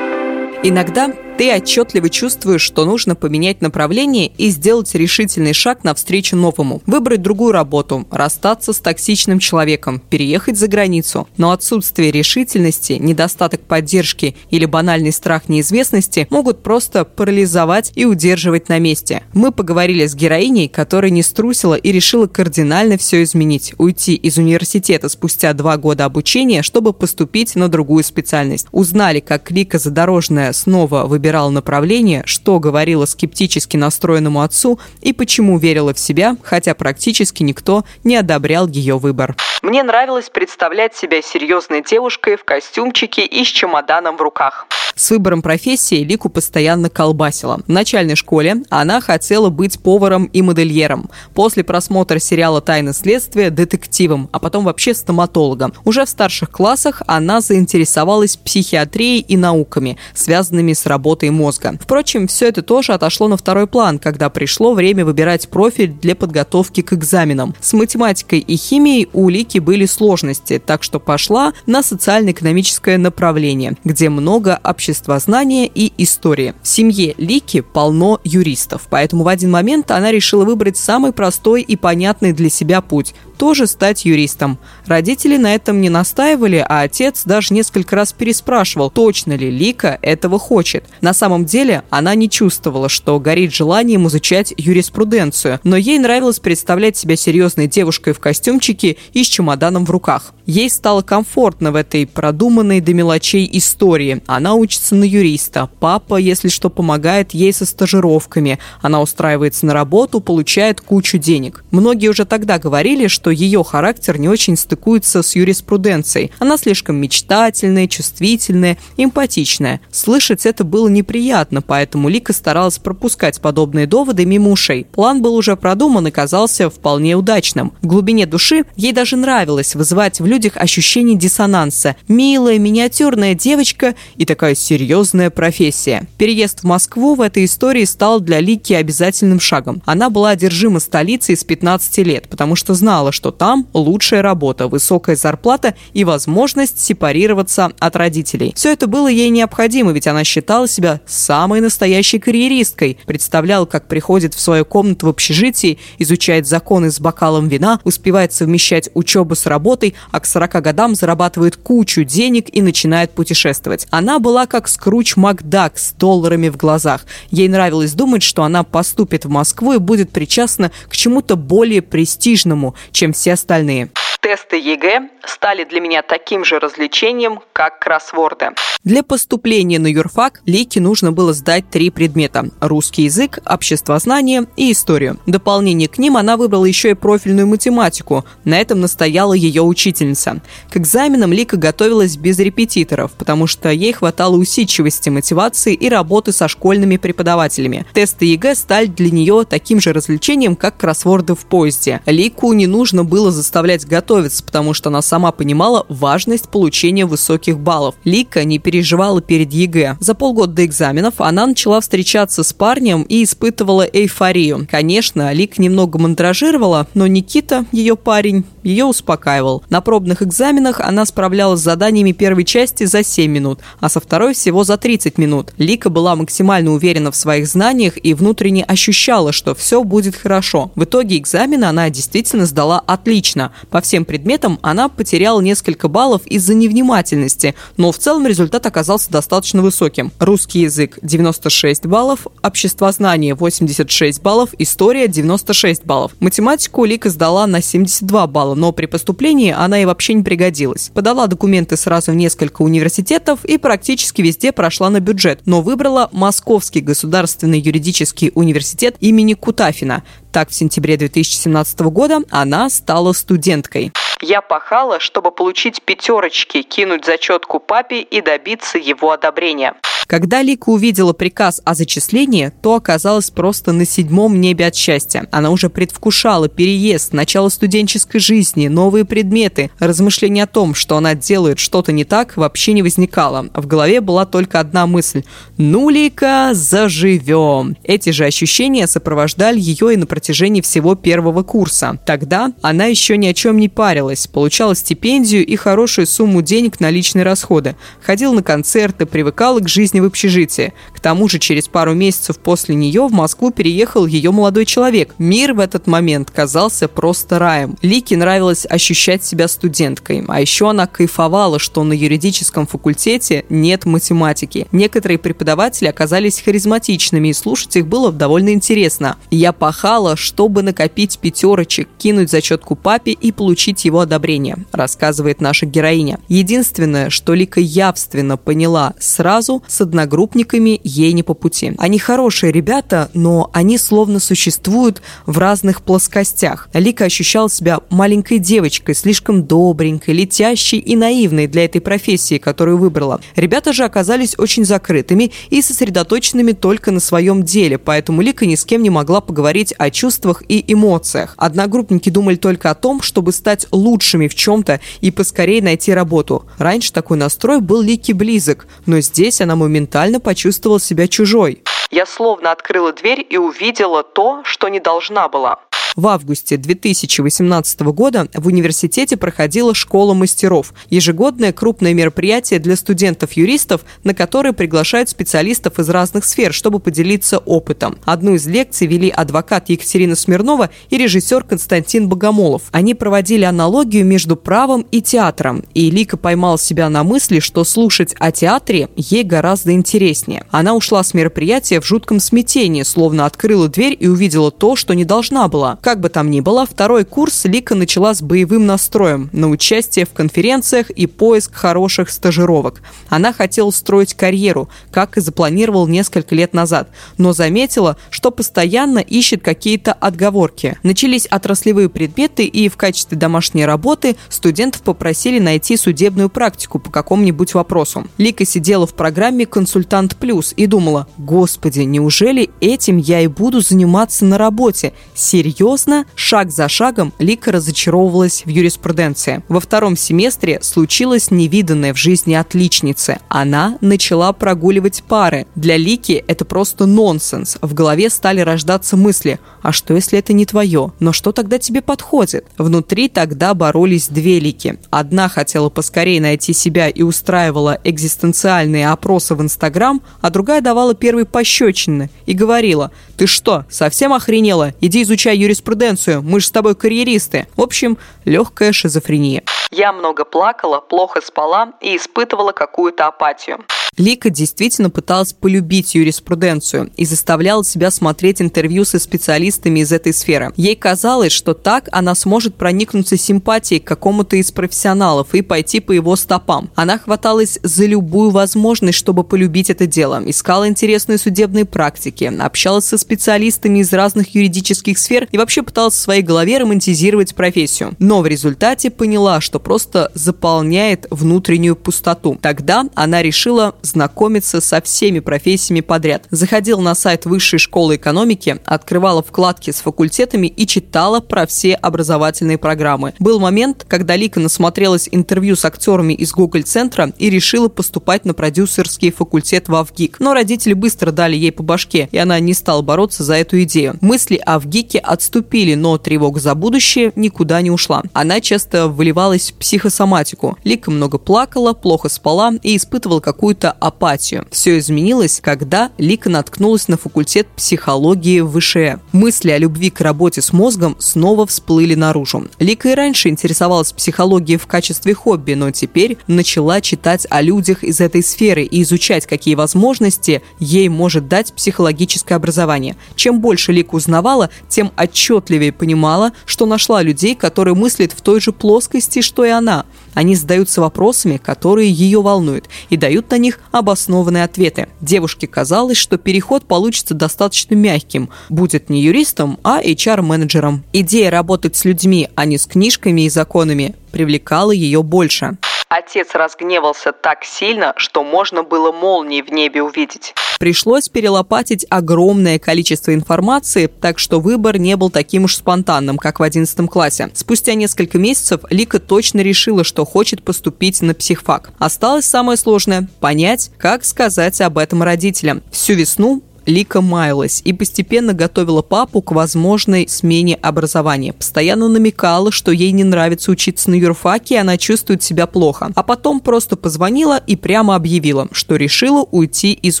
Иногда 0.62 1.12
ты 1.36 1.54
отчетливо 1.54 2.08
чувствуешь, 2.08 2.62
что 2.62 2.86
нужно 2.86 3.14
поменять 3.14 3.60
направление 3.60 4.28
и 4.38 4.48
сделать 4.48 4.94
решительный 4.94 5.52
шаг 5.52 5.84
навстречу 5.84 6.34
новому. 6.34 6.82
Выбрать 6.86 7.20
другую 7.20 7.52
работу, 7.52 8.06
расстаться 8.10 8.72
с 8.72 8.78
токсичным 8.78 9.38
человеком, 9.38 10.00
переехать 10.08 10.56
за 10.56 10.66
границу. 10.66 11.28
Но 11.36 11.50
отсутствие 11.50 12.10
решительности, 12.10 12.94
недостаток 12.94 13.60
поддержки 13.60 14.34
или 14.50 14.64
банальный 14.64 15.12
страх 15.12 15.48
неизвестности 15.48 16.26
могут 16.30 16.62
просто 16.62 17.04
парализовать 17.04 17.92
и 17.94 18.06
удерживать 18.06 18.70
на 18.70 18.78
месте. 18.78 19.22
Мы 19.34 19.52
поговорили 19.52 20.06
с 20.06 20.14
героиней, 20.14 20.68
которая 20.68 21.10
не 21.10 21.22
струсила 21.22 21.74
и 21.74 21.92
решила 21.92 22.26
кардинально 22.26 22.96
все 22.96 23.22
изменить. 23.22 23.74
Уйти 23.76 24.14
из 24.14 24.38
университета 24.38 25.10
спустя 25.10 25.52
два 25.52 25.76
года 25.76 26.06
обучения, 26.06 26.62
чтобы 26.62 26.94
поступить 26.94 27.56
на 27.56 27.68
другую 27.68 28.04
специальность. 28.04 28.68
Узнали, 28.72 29.20
как 29.20 29.50
Лика 29.50 29.78
Задорожная 29.78 30.52
снова 30.54 31.04
выбирает 31.04 31.25
выбирала 31.26 31.50
направление, 31.50 32.22
что 32.24 32.60
говорила 32.60 33.04
скептически 33.04 33.76
настроенному 33.76 34.42
отцу 34.42 34.78
и 35.00 35.12
почему 35.12 35.58
верила 35.58 35.92
в 35.92 35.98
себя, 35.98 36.36
хотя 36.44 36.72
практически 36.76 37.42
никто 37.42 37.84
не 38.04 38.14
одобрял 38.14 38.68
ее 38.68 38.96
выбор. 38.96 39.34
Мне 39.60 39.82
нравилось 39.82 40.30
представлять 40.30 40.94
себя 40.94 41.20
серьезной 41.22 41.82
девушкой 41.82 42.36
в 42.36 42.44
костюмчике 42.44 43.26
и 43.26 43.44
с 43.44 43.48
чемоданом 43.48 44.16
в 44.16 44.20
руках. 44.22 44.68
С 44.98 45.10
выбором 45.10 45.42
профессии 45.42 46.04
Лику 46.04 46.30
постоянно 46.30 46.88
колбасила. 46.88 47.60
В 47.66 47.68
начальной 47.68 48.16
школе 48.16 48.62
она 48.70 49.02
хотела 49.02 49.50
быть 49.50 49.78
поваром 49.78 50.24
и 50.24 50.40
модельером. 50.40 51.10
После 51.34 51.64
просмотра 51.64 52.18
сериала 52.18 52.62
«Тайны 52.62 52.94
следствия»– 52.94 53.50
детективом, 53.50 54.30
а 54.32 54.38
потом 54.38 54.64
вообще 54.64 54.94
стоматологом. 54.94 55.74
Уже 55.84 56.06
в 56.06 56.08
старших 56.08 56.50
классах 56.50 57.02
она 57.06 57.42
заинтересовалась 57.42 58.38
психиатрией 58.38 59.20
и 59.20 59.36
науками, 59.36 59.98
связанными 60.14 60.72
с 60.72 60.86
работой 60.86 61.15
мозга. 61.24 61.78
Впрочем, 61.80 62.26
все 62.26 62.48
это 62.48 62.62
тоже 62.62 62.92
отошло 62.92 63.28
на 63.28 63.36
второй 63.36 63.66
план, 63.66 63.98
когда 63.98 64.30
пришло 64.30 64.74
время 64.74 65.04
выбирать 65.04 65.48
профиль 65.48 65.92
для 65.92 66.14
подготовки 66.14 66.82
к 66.82 66.92
экзаменам. 66.92 67.54
С 67.60 67.72
математикой 67.72 68.40
и 68.40 68.56
химией 68.56 69.08
у 69.12 69.28
Лики 69.28 69.58
были 69.58 69.86
сложности, 69.86 70.62
так 70.64 70.82
что 70.82 71.00
пошла 71.00 71.52
на 71.66 71.82
социально-экономическое 71.82 72.98
направление, 72.98 73.76
где 73.84 74.08
много 74.08 74.60
обществознания 74.62 75.66
и 75.66 75.92
истории. 75.98 76.54
В 76.62 76.68
семье 76.68 77.14
Лики 77.18 77.60
полно 77.60 78.20
юристов, 78.24 78.86
поэтому 78.90 79.24
в 79.24 79.28
один 79.28 79.50
момент 79.50 79.90
она 79.90 80.10
решила 80.10 80.44
выбрать 80.44 80.76
самый 80.76 81.12
простой 81.12 81.62
и 81.62 81.76
понятный 81.76 82.32
для 82.32 82.50
себя 82.50 82.80
путь 82.80 83.14
тоже 83.36 83.66
стать 83.66 84.04
юристом. 84.04 84.58
Родители 84.86 85.36
на 85.36 85.54
этом 85.54 85.80
не 85.80 85.90
настаивали, 85.90 86.64
а 86.66 86.82
отец 86.82 87.22
даже 87.24 87.54
несколько 87.54 87.96
раз 87.96 88.12
переспрашивал, 88.12 88.90
точно 88.90 89.34
ли 89.34 89.50
Лика 89.50 89.98
этого 90.02 90.38
хочет. 90.38 90.84
На 91.06 91.14
самом 91.14 91.44
деле 91.44 91.84
она 91.88 92.16
не 92.16 92.28
чувствовала, 92.28 92.88
что 92.88 93.20
горит 93.20 93.54
желанием 93.54 94.08
изучать 94.08 94.52
юриспруденцию, 94.56 95.60
но 95.62 95.76
ей 95.76 96.00
нравилось 96.00 96.40
представлять 96.40 96.96
себя 96.96 97.14
серьезной 97.14 97.68
девушкой 97.68 98.12
в 98.12 98.18
костюмчике 98.18 98.96
и 99.12 99.22
с 99.22 99.28
чемоданом 99.28 99.84
в 99.84 99.90
руках. 99.92 100.34
Ей 100.46 100.70
стало 100.70 101.02
комфортно 101.02 101.72
в 101.72 101.74
этой 101.74 102.06
продуманной 102.06 102.80
до 102.80 102.94
мелочей 102.94 103.48
истории. 103.52 104.22
Она 104.26 104.54
учится 104.54 104.94
на 104.94 105.02
юриста. 105.02 105.68
Папа, 105.80 106.16
если 106.16 106.48
что, 106.48 106.70
помогает 106.70 107.34
ей 107.34 107.52
со 107.52 107.66
стажировками. 107.66 108.60
Она 108.80 109.02
устраивается 109.02 109.66
на 109.66 109.74
работу, 109.74 110.20
получает 110.20 110.80
кучу 110.80 111.18
денег. 111.18 111.64
Многие 111.72 112.08
уже 112.08 112.24
тогда 112.24 112.58
говорили, 112.60 113.08
что 113.08 113.30
ее 113.30 113.64
характер 113.64 114.18
не 114.18 114.28
очень 114.28 114.56
стыкуется 114.56 115.24
с 115.24 115.34
юриспруденцией. 115.34 116.30
Она 116.38 116.56
слишком 116.58 116.94
мечтательная, 116.96 117.88
чувствительная, 117.88 118.78
эмпатичная. 118.96 119.80
Слышать 119.90 120.46
это 120.46 120.62
было 120.62 120.86
неприятно, 120.86 121.60
поэтому 121.60 122.08
Лика 122.08 122.32
старалась 122.32 122.78
пропускать 122.78 123.40
подобные 123.40 123.88
доводы 123.88 124.24
мимо 124.24 124.50
ушей. 124.50 124.84
План 124.84 125.22
был 125.22 125.34
уже 125.34 125.56
продуман 125.56 126.06
и 126.06 126.12
казался 126.12 126.70
вполне 126.70 127.16
удачным. 127.16 127.72
В 127.82 127.86
глубине 127.88 128.26
души 128.26 128.64
ей 128.76 128.92
даже 128.92 129.16
нравилось 129.16 129.74
вызывать 129.74 130.20
в 130.20 130.35
ощущение 130.56 131.16
диссонанса. 131.16 131.96
Милая, 132.08 132.58
миниатюрная 132.58 133.34
девочка 133.34 133.94
и 134.16 134.24
такая 134.24 134.54
серьезная 134.54 135.30
профессия. 135.30 136.06
Переезд 136.18 136.60
в 136.60 136.64
Москву 136.64 137.14
в 137.14 137.20
этой 137.20 137.44
истории 137.44 137.84
стал 137.84 138.20
для 138.20 138.40
Лики 138.40 138.72
обязательным 138.72 139.40
шагом. 139.40 139.82
Она 139.86 140.10
была 140.10 140.30
одержима 140.30 140.80
столицей 140.80 141.36
с 141.36 141.44
15 141.44 141.98
лет, 141.98 142.28
потому 142.28 142.56
что 142.56 142.74
знала, 142.74 143.12
что 143.12 143.30
там 143.30 143.66
лучшая 143.72 144.22
работа, 144.22 144.68
высокая 144.68 145.16
зарплата 145.16 145.74
и 145.94 146.04
возможность 146.04 146.78
сепарироваться 146.78 147.72
от 147.78 147.96
родителей. 147.96 148.52
Все 148.54 148.72
это 148.72 148.86
было 148.86 149.08
ей 149.08 149.30
необходимо, 149.30 149.92
ведь 149.92 150.06
она 150.06 150.24
считала 150.24 150.68
себя 150.68 151.00
самой 151.06 151.60
настоящей 151.60 152.18
карьеристкой, 152.18 152.98
представляла, 153.06 153.64
как 153.64 153.88
приходит 153.88 154.34
в 154.34 154.40
свою 154.40 154.64
комнату 154.64 155.06
в 155.06 155.10
общежитии, 155.10 155.78
изучает 155.98 156.46
законы 156.46 156.90
с 156.90 157.00
бокалом 157.00 157.48
вина, 157.48 157.80
успевает 157.84 158.32
совмещать 158.32 158.90
учебу 158.94 159.34
с 159.34 159.46
работой, 159.46 159.94
а 160.10 160.20
к 160.20 160.25
40 160.26 160.62
годам 160.62 160.94
зарабатывает 160.94 161.56
кучу 161.56 162.04
денег 162.04 162.48
и 162.52 162.62
начинает 162.62 163.12
путешествовать. 163.12 163.86
Она 163.90 164.18
была 164.18 164.46
как 164.46 164.68
Скруч 164.68 165.16
Макдак 165.16 165.78
с 165.78 165.92
долларами 165.92 166.48
в 166.48 166.56
глазах. 166.56 167.06
Ей 167.30 167.48
нравилось 167.48 167.92
думать, 167.92 168.22
что 168.22 168.42
она 168.42 168.62
поступит 168.62 169.24
в 169.24 169.28
Москву 169.28 169.74
и 169.74 169.78
будет 169.78 170.10
причастна 170.10 170.70
к 170.88 170.96
чему-то 170.96 171.36
более 171.36 171.82
престижному, 171.82 172.74
чем 172.92 173.12
все 173.12 173.34
остальные. 173.34 173.90
Тесты 174.26 174.56
ЕГЭ 174.56 175.08
стали 175.24 175.62
для 175.62 175.78
меня 175.78 176.02
таким 176.02 176.44
же 176.44 176.58
развлечением, 176.58 177.38
как 177.52 177.78
кроссворды. 177.78 178.48
Для 178.82 179.04
поступления 179.04 179.78
на 179.78 179.86
юрфак 179.86 180.42
Лике 180.46 180.80
нужно 180.80 181.12
было 181.12 181.32
сдать 181.32 181.70
три 181.70 181.90
предмета– 181.90 182.46
русский 182.60 183.02
язык, 183.02 183.38
обществознание 183.46 184.46
и 184.56 184.72
историю. 184.72 185.18
В 185.26 185.30
дополнение 185.30 185.88
к 185.88 185.98
ним 185.98 186.16
она 186.16 186.36
выбрала 186.36 186.64
еще 186.64 186.90
и 186.90 186.94
профильную 186.94 187.46
математику. 187.46 188.24
На 188.44 188.60
этом 188.60 188.80
настояла 188.80 189.32
ее 189.32 189.62
учительница. 189.62 190.40
К 190.72 190.76
экзаменам 190.78 191.32
Лика 191.32 191.56
готовилась 191.56 192.16
без 192.16 192.40
репетиторов, 192.40 193.12
потому 193.12 193.46
что 193.46 193.70
ей 193.70 193.92
хватало 193.92 194.34
усидчивости, 194.34 195.08
мотивации 195.08 195.74
и 195.74 195.88
работы 195.88 196.32
со 196.32 196.48
школьными 196.48 196.96
преподавателями. 196.96 197.86
Тесты 197.92 198.24
ЕГЭ 198.24 198.56
стали 198.56 198.86
для 198.86 199.12
нее 199.12 199.44
таким 199.48 199.80
же 199.80 199.92
развлечением, 199.92 200.56
как 200.56 200.76
кроссворды 200.76 201.36
в 201.36 201.46
поезде. 201.46 202.00
Лику 202.06 202.52
не 202.52 202.66
нужно 202.66 203.04
было 203.04 203.30
заставлять 203.30 203.86
готовиться, 203.86 204.15
потому 204.44 204.74
что 204.74 204.88
она 204.88 205.02
сама 205.02 205.32
понимала 205.32 205.86
важность 205.88 206.48
получения 206.48 207.06
высоких 207.06 207.58
баллов. 207.58 207.94
Лика 208.04 208.44
не 208.44 208.58
переживала 208.58 209.20
перед 209.20 209.52
ЕГЭ. 209.52 209.96
За 210.00 210.14
полгода 210.14 210.52
до 210.54 210.64
экзаменов 210.64 211.14
она 211.18 211.46
начала 211.46 211.80
встречаться 211.80 212.42
с 212.42 212.52
парнем 212.52 213.02
и 213.02 213.22
испытывала 213.22 213.82
эйфорию. 213.82 214.66
Конечно, 214.70 215.32
Лика 215.32 215.58
немного 215.58 215.98
мандражировала, 215.98 216.86
но 216.94 217.06
Никита, 217.06 217.66
ее 217.72 217.96
парень, 217.96 218.44
ее 218.66 218.84
успокаивал. 218.84 219.62
На 219.70 219.80
пробных 219.80 220.22
экзаменах 220.22 220.80
она 220.80 221.06
справлялась 221.06 221.60
с 221.60 221.64
заданиями 221.64 222.12
первой 222.12 222.44
части 222.44 222.84
за 222.84 223.04
7 223.04 223.30
минут, 223.30 223.60
а 223.80 223.88
со 223.88 224.00
второй 224.00 224.34
всего 224.34 224.64
за 224.64 224.76
30 224.76 225.18
минут. 225.18 225.52
Лика 225.56 225.88
была 225.88 226.16
максимально 226.16 226.72
уверена 226.72 227.12
в 227.12 227.16
своих 227.16 227.46
знаниях 227.46 227.94
и 228.02 228.12
внутренне 228.12 228.64
ощущала, 228.64 229.32
что 229.32 229.54
все 229.54 229.84
будет 229.84 230.16
хорошо. 230.16 230.72
В 230.74 230.82
итоге 230.84 231.16
экзамены 231.18 231.68
она 231.68 231.88
действительно 231.90 232.44
сдала 232.46 232.82
отлично. 232.84 233.52
По 233.70 233.80
всем 233.80 234.04
предметам 234.04 234.58
она 234.62 234.88
потеряла 234.88 235.40
несколько 235.40 235.86
баллов 235.86 236.26
из-за 236.26 236.54
невнимательности, 236.54 237.54
но 237.76 237.92
в 237.92 237.98
целом 237.98 238.26
результат 238.26 238.66
оказался 238.66 239.10
достаточно 239.12 239.62
высоким. 239.62 240.10
Русский 240.18 240.62
язык 240.62 240.98
96 241.02 241.86
баллов, 241.86 242.26
обществознание 242.42 243.34
86 243.34 244.20
баллов, 244.22 244.50
история 244.58 245.06
96 245.06 245.84
баллов. 245.84 246.12
Математику 246.18 246.84
Лика 246.84 247.10
сдала 247.10 247.46
на 247.46 247.62
72 247.62 248.26
балла, 248.26 248.55
но 248.56 248.72
при 248.72 248.86
поступлении 248.86 249.54
она 249.56 249.80
и 249.80 249.84
вообще 249.84 250.14
не 250.14 250.22
пригодилась. 250.22 250.90
Подала 250.94 251.26
документы 251.26 251.76
сразу 251.76 252.12
в 252.12 252.16
несколько 252.16 252.62
университетов 252.62 253.44
и 253.44 253.58
практически 253.58 254.22
везде 254.22 254.52
прошла 254.52 254.90
на 254.90 255.00
бюджет, 255.00 255.40
но 255.46 255.60
выбрала 255.60 256.08
Московский 256.12 256.80
государственный 256.80 257.60
юридический 257.60 258.32
университет 258.34 258.96
имени 259.00 259.34
Кутафина. 259.34 260.02
Так, 260.32 260.50
в 260.50 260.54
сентябре 260.54 260.96
2017 260.96 261.80
года 261.80 262.20
она 262.30 262.68
стала 262.70 263.12
студенткой. 263.12 263.92
Я 264.20 264.40
пахала, 264.40 264.98
чтобы 264.98 265.30
получить 265.30 265.82
пятерочки, 265.82 266.62
кинуть 266.62 267.04
зачетку 267.04 267.60
папе 267.60 268.00
и 268.00 268.20
добиться 268.20 268.78
его 268.78 269.12
одобрения. 269.12 269.74
Когда 270.06 270.42
Лика 270.42 270.68
увидела 270.68 271.12
приказ 271.12 271.60
о 271.64 271.74
зачислении, 271.74 272.52
то 272.62 272.74
оказалась 272.74 273.30
просто 273.30 273.72
на 273.72 273.84
седьмом 273.84 274.40
небе 274.40 274.66
от 274.66 274.76
счастья. 274.76 275.26
Она 275.32 275.50
уже 275.50 275.68
предвкушала 275.68 276.48
переезд, 276.48 277.12
начало 277.12 277.48
студенческой 277.48 278.20
жизни, 278.20 278.68
новые 278.68 279.04
предметы. 279.04 279.70
Размышление 279.80 280.44
о 280.44 280.46
том, 280.46 280.74
что 280.74 280.96
она 280.96 281.14
делает 281.14 281.58
что-то 281.58 281.90
не 281.90 282.04
так, 282.04 282.36
вообще 282.36 282.72
не 282.72 282.82
возникало. 282.82 283.48
В 283.54 283.66
голове 283.66 284.00
была 284.00 284.26
только 284.26 284.60
одна 284.60 284.86
мысль– 284.86 285.24
«Ну, 285.58 285.88
Лика, 285.88 286.50
заживем!». 286.52 287.76
Эти 287.82 288.10
же 288.10 288.26
ощущения 288.26 288.86
сопровождали 288.86 289.58
ее 289.58 289.94
и 289.94 289.96
на 289.96 290.06
протяжении 290.06 290.60
всего 290.60 290.94
первого 290.94 291.42
курса. 291.42 291.98
Тогда 292.04 292.52
она 292.62 292.86
еще 292.86 293.16
ни 293.16 293.26
о 293.26 293.34
чем 293.34 293.58
не 293.58 293.68
парилась, 293.68 294.26
получала 294.26 294.76
стипендию 294.76 295.44
и 295.44 295.56
хорошую 295.56 296.06
сумму 296.06 296.42
денег 296.42 296.78
на 296.80 296.90
личные 296.90 297.24
расходы, 297.24 297.76
ходила 298.02 298.32
на 298.32 298.42
концерты, 298.42 299.06
привыкала 299.06 299.60
к 299.60 299.68
жизни 299.68 299.95
жизни 299.96 300.00
в 300.00 300.04
общежитии. 300.04 300.72
К 300.92 301.00
тому 301.00 301.28
же 301.28 301.38
через 301.38 301.68
пару 301.68 301.94
месяцев 301.94 302.38
после 302.38 302.74
нее 302.74 303.06
в 303.06 303.12
Москву 303.12 303.50
переехал 303.50 304.06
ее 304.06 304.30
молодой 304.30 304.64
человек. 304.64 305.14
Мир 305.18 305.54
в 305.54 305.60
этот 305.60 305.86
момент 305.86 306.30
казался 306.30 306.88
просто 306.88 307.38
раем. 307.38 307.76
Лике 307.82 308.16
нравилось 308.16 308.66
ощущать 308.68 309.24
себя 309.24 309.48
студенткой, 309.48 310.24
а 310.28 310.40
еще 310.40 310.70
она 310.70 310.86
кайфовала, 310.86 311.58
что 311.58 311.84
на 311.84 311.92
юридическом 311.92 312.66
факультете 312.66 313.44
нет 313.48 313.86
математики. 313.86 314.66
Некоторые 314.72 315.18
преподаватели 315.18 315.88
оказались 315.88 316.40
харизматичными, 316.40 317.28
и 317.28 317.32
слушать 317.32 317.76
их 317.76 317.86
было 317.86 318.12
довольно 318.12 318.50
интересно. 318.50 319.16
Я 319.30 319.52
пахала, 319.52 320.16
чтобы 320.16 320.62
накопить 320.62 321.18
пятерочек, 321.18 321.88
кинуть 321.98 322.30
зачетку 322.30 322.74
папе 322.74 323.12
и 323.12 323.32
получить 323.32 323.84
его 323.84 324.00
одобрение, 324.00 324.56
рассказывает 324.72 325.40
наша 325.40 325.66
героиня. 325.66 326.18
Единственное, 326.28 327.10
что 327.10 327.34
Лика 327.34 327.60
явственно 327.60 328.36
поняла 328.36 328.94
сразу, 328.98 329.62
с 329.66 329.85
одногруппниками 329.86 330.80
ей 330.84 331.12
не 331.12 331.22
по 331.22 331.34
пути. 331.34 331.72
Они 331.78 331.98
хорошие 331.98 332.52
ребята, 332.52 333.10
но 333.14 333.50
они 333.52 333.78
словно 333.78 334.20
существуют 334.20 335.00
в 335.24 335.38
разных 335.38 335.82
плоскостях. 335.82 336.68
Лика 336.72 337.04
ощущала 337.04 337.48
себя 337.48 337.80
маленькой 337.90 338.38
девочкой, 338.38 338.94
слишком 338.94 339.44
добренькой, 339.44 340.14
летящей 340.14 340.78
и 340.78 340.96
наивной 340.96 341.46
для 341.46 341.64
этой 341.64 341.80
профессии, 341.80 342.38
которую 342.38 342.78
выбрала. 342.78 343.20
Ребята 343.36 343.72
же 343.72 343.84
оказались 343.84 344.38
очень 344.38 344.64
закрытыми 344.64 345.32
и 345.50 345.62
сосредоточенными 345.62 346.52
только 346.52 346.90
на 346.90 347.00
своем 347.00 347.42
деле, 347.42 347.78
поэтому 347.78 348.20
Лика 348.20 348.46
ни 348.46 348.54
с 348.54 348.64
кем 348.64 348.82
не 348.82 348.90
могла 348.90 349.20
поговорить 349.20 349.72
о 349.78 349.90
чувствах 349.90 350.42
и 350.48 350.64
эмоциях. 350.72 351.34
Одногруппники 351.36 352.10
думали 352.10 352.36
только 352.36 352.70
о 352.70 352.74
том, 352.74 353.00
чтобы 353.02 353.32
стать 353.32 353.66
лучшими 353.70 354.28
в 354.28 354.34
чем-то 354.34 354.80
и 355.00 355.10
поскорее 355.10 355.62
найти 355.62 355.92
работу. 355.92 356.44
Раньше 356.58 356.92
такой 356.92 357.16
настрой 357.16 357.60
был 357.60 357.80
Лике 357.80 358.12
близок, 358.12 358.66
но 358.86 359.00
здесь 359.00 359.40
она 359.40 359.54
моментально 359.56 359.75
моментально 359.76 360.20
почувствовал 360.20 360.80
себя 360.80 361.06
чужой. 361.06 361.62
Я 361.90 362.06
словно 362.06 362.50
открыла 362.50 362.92
дверь 362.92 363.26
и 363.28 363.36
увидела 363.36 364.02
то, 364.02 364.42
что 364.44 364.68
не 364.68 364.80
должна 364.80 365.28
была. 365.28 365.58
В 365.96 366.08
августе 366.08 366.58
2018 366.58 367.80
года 367.80 368.28
в 368.34 368.48
университете 368.48 369.16
проходила 369.16 369.74
школа 369.74 370.12
мастеров, 370.12 370.74
ежегодное 370.90 371.54
крупное 371.54 371.94
мероприятие 371.94 372.60
для 372.60 372.76
студентов-юристов, 372.76 373.80
на 374.04 374.12
которое 374.12 374.52
приглашают 374.52 375.08
специалистов 375.08 375.78
из 375.78 375.88
разных 375.88 376.26
сфер, 376.26 376.52
чтобы 376.52 376.80
поделиться 376.80 377.38
опытом. 377.38 377.96
Одну 378.04 378.34
из 378.34 378.46
лекций 378.46 378.86
вели 378.86 379.08
адвокат 379.08 379.70
Екатерина 379.70 380.16
Смирнова 380.16 380.68
и 380.90 380.98
режиссер 380.98 381.44
Константин 381.44 382.10
Богомолов. 382.10 382.64
Они 382.72 382.92
проводили 382.92 383.44
аналогию 383.44 384.04
между 384.04 384.36
правом 384.36 384.86
и 384.90 385.00
театром, 385.00 385.64
и 385.72 385.90
Лика 385.90 386.18
поймал 386.18 386.58
себя 386.58 386.90
на 386.90 387.04
мысли, 387.04 387.40
что 387.40 387.64
слушать 387.64 388.14
о 388.18 388.32
театре 388.32 388.90
ей 388.96 389.22
гораздо 389.22 389.72
интереснее. 389.72 390.44
Она 390.50 390.74
ушла 390.74 391.02
с 391.02 391.14
мероприятия 391.14 391.80
в 391.80 391.86
жутком 391.86 392.20
смятении, 392.20 392.82
словно 392.82 393.24
открыла 393.24 393.68
дверь 393.68 393.96
и 393.98 394.08
увидела 394.08 394.50
то, 394.50 394.76
что 394.76 394.92
не 394.92 395.06
должна 395.06 395.48
была. 395.48 395.78
Как 395.86 396.00
бы 396.00 396.08
там 396.08 396.32
ни 396.32 396.40
было, 396.40 396.66
второй 396.66 397.04
курс 397.04 397.44
Лика 397.44 397.76
начала 397.76 398.12
с 398.12 398.20
боевым 398.20 398.66
настроем 398.66 399.30
на 399.32 399.48
участие 399.48 400.04
в 400.04 400.12
конференциях 400.12 400.90
и 400.90 401.06
поиск 401.06 401.54
хороших 401.54 402.10
стажировок. 402.10 402.82
Она 403.08 403.32
хотела 403.32 403.70
строить 403.70 404.14
карьеру, 404.14 404.68
как 404.90 405.16
и 405.16 405.20
запланировал 405.20 405.86
несколько 405.86 406.34
лет 406.34 406.54
назад, 406.54 406.90
но 407.18 407.32
заметила, 407.32 407.96
что 408.10 408.32
постоянно 408.32 408.98
ищет 408.98 409.44
какие-то 409.44 409.92
отговорки. 409.92 410.76
Начались 410.82 411.26
отраслевые 411.26 411.88
предметы, 411.88 412.46
и 412.46 412.68
в 412.68 412.76
качестве 412.76 413.16
домашней 413.16 413.64
работы 413.64 414.16
студентов 414.28 414.82
попросили 414.82 415.38
найти 415.38 415.76
судебную 415.76 416.30
практику 416.30 416.80
по 416.80 416.90
какому-нибудь 416.90 417.54
вопросу. 417.54 418.08
Лика 418.18 418.44
сидела 418.44 418.88
в 418.88 418.94
программе 418.94 419.46
«Консультант 419.46 420.16
плюс» 420.16 420.52
и 420.56 420.66
думала, 420.66 421.06
господи, 421.16 421.82
неужели 421.82 422.50
этим 422.60 422.96
я 422.96 423.20
и 423.20 423.28
буду 423.28 423.60
заниматься 423.60 424.24
на 424.24 424.36
работе? 424.36 424.92
Серьезно? 425.14 425.75
Серьезно, 425.76 426.06
шаг 426.14 426.50
за 426.52 426.70
шагом 426.70 427.12
Лика 427.18 427.52
разочаровывалась 427.52 428.46
в 428.46 428.48
юриспруденции. 428.48 429.42
Во 429.48 429.60
втором 429.60 429.94
семестре 429.94 430.58
случилось 430.62 431.30
невиданное 431.30 431.92
в 431.92 431.98
жизни 431.98 432.32
отличницы. 432.32 433.18
Она 433.28 433.76
начала 433.82 434.32
прогуливать 434.32 435.02
пары. 435.06 435.46
Для 435.54 435.76
Лики 435.76 436.24
это 436.28 436.46
просто 436.46 436.86
нонсенс. 436.86 437.58
В 437.60 437.74
голове 437.74 438.08
стали 438.08 438.40
рождаться 438.40 438.96
мысли 438.96 439.38
«А 439.60 439.72
что, 439.72 439.92
если 439.92 440.18
это 440.18 440.32
не 440.32 440.46
твое? 440.46 440.92
Но 440.98 441.12
что 441.12 441.32
тогда 441.32 441.58
тебе 441.58 441.82
подходит?» 441.82 442.46
Внутри 442.56 443.10
тогда 443.10 443.52
боролись 443.52 444.08
две 444.08 444.40
Лики. 444.40 444.78
Одна 444.88 445.28
хотела 445.28 445.68
поскорее 445.68 446.22
найти 446.22 446.54
себя 446.54 446.88
и 446.88 447.02
устраивала 447.02 447.78
экзистенциальные 447.84 448.88
опросы 448.88 449.34
в 449.34 449.42
Инстаграм, 449.42 450.00
а 450.22 450.30
другая 450.30 450.62
давала 450.62 450.94
первый 450.94 451.26
пощечины 451.26 452.08
и 452.24 452.32
говорила 452.32 452.92
«Ты 453.18 453.26
что, 453.26 453.66
совсем 453.68 454.14
охренела? 454.14 454.72
Иди 454.80 455.02
изучай 455.02 455.36
юриспруденцию 455.36 455.65
юриспруденцию, 455.66 456.22
мы 456.22 456.40
же 456.40 456.46
с 456.46 456.50
тобой 456.50 456.74
карьеристы. 456.74 457.46
В 457.56 457.62
общем, 457.62 457.98
легкая 458.24 458.72
шизофрения. 458.72 459.42
Я 459.70 459.92
много 459.92 460.24
плакала, 460.24 460.80
плохо 460.80 461.20
спала 461.20 461.72
и 461.80 461.96
испытывала 461.96 462.52
какую-то 462.52 463.06
апатию. 463.06 463.64
Лика 463.98 464.28
действительно 464.28 464.90
пыталась 464.90 465.32
полюбить 465.32 465.94
юриспруденцию 465.94 466.90
и 466.96 467.06
заставляла 467.06 467.64
себя 467.64 467.90
смотреть 467.90 468.42
интервью 468.42 468.84
со 468.84 468.98
специалистами 468.98 469.80
из 469.80 469.92
этой 469.92 470.12
сферы. 470.12 470.52
Ей 470.56 470.76
казалось, 470.76 471.32
что 471.32 471.54
так 471.54 471.88
она 471.92 472.14
сможет 472.14 472.56
проникнуться 472.56 473.16
симпатией 473.16 473.80
к 473.80 473.86
какому-то 473.86 474.36
из 474.36 474.52
профессионалов 474.52 475.34
и 475.34 475.40
пойти 475.40 475.80
по 475.80 475.92
его 475.92 476.14
стопам. 476.16 476.70
Она 476.74 476.98
хваталась 476.98 477.58
за 477.62 477.86
любую 477.86 478.30
возможность, 478.30 478.98
чтобы 478.98 479.24
полюбить 479.24 479.70
это 479.70 479.86
дело. 479.86 480.22
Искала 480.26 480.68
интересные 480.68 481.18
судебные 481.18 481.64
практики, 481.64 482.24
общалась 482.38 482.84
со 482.84 482.98
специалистами 482.98 483.78
из 483.78 483.92
разных 483.92 484.34
юридических 484.34 484.98
сфер 484.98 485.28
и 485.32 485.38
вообще 485.38 485.62
пыталась 485.62 485.94
в 485.94 485.98
своей 485.98 486.22
голове 486.22 486.58
романтизировать 486.58 487.34
профессию. 487.34 487.94
Но 487.98 488.20
в 488.20 488.26
результате 488.26 488.90
поняла, 488.90 489.40
что 489.40 489.58
просто 489.58 490.10
заполняет 490.14 491.06
внутреннюю 491.10 491.76
пустоту. 491.76 492.38
Тогда 492.42 492.84
она 492.94 493.22
решила 493.22 493.74
знакомиться 493.86 494.60
со 494.60 494.80
всеми 494.82 495.20
профессиями 495.20 495.80
подряд. 495.80 496.24
Заходила 496.30 496.80
на 496.80 496.94
сайт 496.94 497.24
Высшей 497.24 497.58
школы 497.58 497.96
экономики, 497.96 498.60
открывала 498.64 499.22
вкладки 499.22 499.70
с 499.70 499.76
факультетами 499.76 500.46
и 500.46 500.66
читала 500.66 501.20
про 501.20 501.46
все 501.46 501.74
образовательные 501.74 502.58
программы. 502.58 503.14
Был 503.18 503.40
момент, 503.40 503.84
когда 503.88 504.16
Лика 504.16 504.40
насмотрелась 504.40 505.08
интервью 505.10 505.56
с 505.56 505.64
актерами 505.64 506.12
из 506.12 506.32
Google-центра 506.32 507.12
и 507.18 507.30
решила 507.30 507.68
поступать 507.68 508.24
на 508.24 508.34
продюсерский 508.34 509.10
факультет 509.10 509.68
в 509.68 509.74
АВГИК. 509.74 510.16
Но 510.20 510.34
родители 510.34 510.72
быстро 510.72 511.12
дали 511.12 511.36
ей 511.36 511.52
по 511.52 511.62
башке, 511.62 512.08
и 512.12 512.18
она 512.18 512.38
не 512.40 512.54
стала 512.54 512.82
бороться 512.82 513.24
за 513.24 513.34
эту 513.34 513.62
идею. 513.62 513.96
Мысли 514.00 514.36
о 514.36 514.58
ВГИКе 514.58 514.98
отступили, 514.98 515.74
но 515.74 515.98
тревога 515.98 516.40
за 516.40 516.54
будущее 516.54 517.12
никуда 517.16 517.60
не 517.62 517.70
ушла. 517.70 518.02
Она 518.12 518.40
часто 518.40 518.88
выливалась 518.88 519.50
в 519.50 519.54
психосоматику. 519.54 520.58
Лика 520.64 520.90
много 520.90 521.18
плакала, 521.18 521.72
плохо 521.72 522.08
спала 522.08 522.52
и 522.62 522.76
испытывала 522.76 523.20
какую-то 523.20 523.72
апатию. 523.80 524.46
Все 524.50 524.78
изменилось, 524.78 525.40
когда 525.42 525.90
Лика 525.98 526.30
наткнулась 526.30 526.88
на 526.88 526.96
факультет 526.96 527.46
психологии 527.56 528.40
в 528.40 528.58
ВШЭ. 528.58 528.98
Мысли 529.12 529.50
о 529.50 529.58
любви 529.58 529.90
к 529.90 530.00
работе 530.00 530.42
с 530.42 530.52
мозгом 530.52 530.96
снова 530.98 531.46
всплыли 531.46 531.94
наружу. 531.94 532.48
Лика 532.58 532.90
и 532.90 532.94
раньше 532.94 533.28
интересовалась 533.28 533.92
психологией 533.92 534.58
в 534.58 534.66
качестве 534.66 535.14
хобби, 535.14 535.54
но 535.54 535.70
теперь 535.70 536.18
начала 536.26 536.80
читать 536.80 537.26
о 537.30 537.40
людях 537.40 537.84
из 537.84 538.00
этой 538.00 538.22
сферы 538.22 538.62
и 538.62 538.82
изучать, 538.82 539.26
какие 539.26 539.54
возможности 539.54 540.42
ей 540.58 540.88
может 540.88 541.28
дать 541.28 541.52
психологическое 541.52 542.34
образование. 542.34 542.96
Чем 543.14 543.40
больше 543.40 543.72
Лика 543.72 543.94
узнавала, 543.94 544.50
тем 544.68 544.92
отчетливее 544.96 545.72
понимала, 545.72 546.32
что 546.44 546.66
нашла 546.66 547.02
людей, 547.02 547.34
которые 547.34 547.74
мыслят 547.74 548.12
в 548.12 548.20
той 548.20 548.40
же 548.40 548.52
плоскости, 548.52 549.22
что 549.22 549.44
и 549.44 549.50
она. 549.50 549.86
Они 550.16 550.34
задаются 550.34 550.80
вопросами, 550.80 551.36
которые 551.36 551.92
ее 551.92 552.22
волнуют, 552.22 552.70
и 552.88 552.96
дают 552.96 553.30
на 553.30 553.36
них 553.36 553.60
обоснованные 553.70 554.44
ответы. 554.44 554.88
Девушке 555.02 555.46
казалось, 555.46 555.98
что 555.98 556.16
переход 556.16 556.64
получится 556.64 557.12
достаточно 557.12 557.74
мягким. 557.74 558.30
Будет 558.48 558.88
не 558.88 559.02
юристом, 559.02 559.58
а 559.62 559.82
HR-менеджером. 559.82 560.84
Идея 560.94 561.30
работать 561.30 561.76
с 561.76 561.84
людьми, 561.84 562.30
а 562.34 562.46
не 562.46 562.56
с 562.56 562.64
книжками 562.64 563.26
и 563.26 563.28
законами, 563.28 563.94
привлекала 564.10 564.70
ее 564.70 565.02
больше. 565.02 565.58
Отец 565.88 566.34
разгневался 566.34 567.12
так 567.12 567.44
сильно, 567.44 567.92
что 567.96 568.24
можно 568.24 568.64
было 568.64 568.90
молнии 568.90 569.40
в 569.40 569.52
небе 569.52 569.82
увидеть. 569.84 570.34
Пришлось 570.58 571.08
перелопатить 571.08 571.86
огромное 571.90 572.58
количество 572.58 573.14
информации, 573.14 573.86
так 573.86 574.18
что 574.18 574.40
выбор 574.40 574.78
не 574.78 574.96
был 574.96 575.10
таким 575.10 575.44
уж 575.44 575.54
спонтанным, 575.54 576.18
как 576.18 576.40
в 576.40 576.42
11 576.42 576.90
классе. 576.90 577.30
Спустя 577.34 577.74
несколько 577.74 578.18
месяцев 578.18 578.62
Лика 578.70 578.98
точно 578.98 579.42
решила, 579.42 579.84
что 579.84 580.04
хочет 580.04 580.42
поступить 580.42 581.02
на 581.02 581.14
психфак. 581.14 581.70
Осталось 581.78 582.24
самое 582.26 582.56
сложное– 582.56 583.08
понять, 583.20 583.70
как 583.78 584.04
сказать 584.04 584.60
об 584.62 584.78
этом 584.78 585.04
родителям. 585.04 585.62
Всю 585.70 585.92
весну 585.92 586.42
Лика 586.66 587.00
маялась 587.00 587.62
и 587.64 587.72
постепенно 587.72 588.32
готовила 588.32 588.82
папу 588.82 589.22
к 589.22 589.30
возможной 589.30 590.08
смене 590.08 590.56
образования. 590.56 591.32
Постоянно 591.32 591.88
намекала, 591.88 592.50
что 592.50 592.72
ей 592.72 592.90
не 592.90 593.04
нравится 593.04 593.52
учиться 593.52 593.88
на 593.90 593.94
юрфаке, 593.94 594.56
и 594.56 594.58
она 594.58 594.76
чувствует 594.76 595.22
себя 595.22 595.46
плохо. 595.46 595.92
А 595.94 596.02
потом 596.02 596.40
просто 596.40 596.76
позвонила 596.76 597.38
и 597.38 597.54
прямо 597.54 597.94
объявила, 597.94 598.48
что 598.50 598.74
решила 598.76 599.22
уйти 599.30 599.72
из 599.72 600.00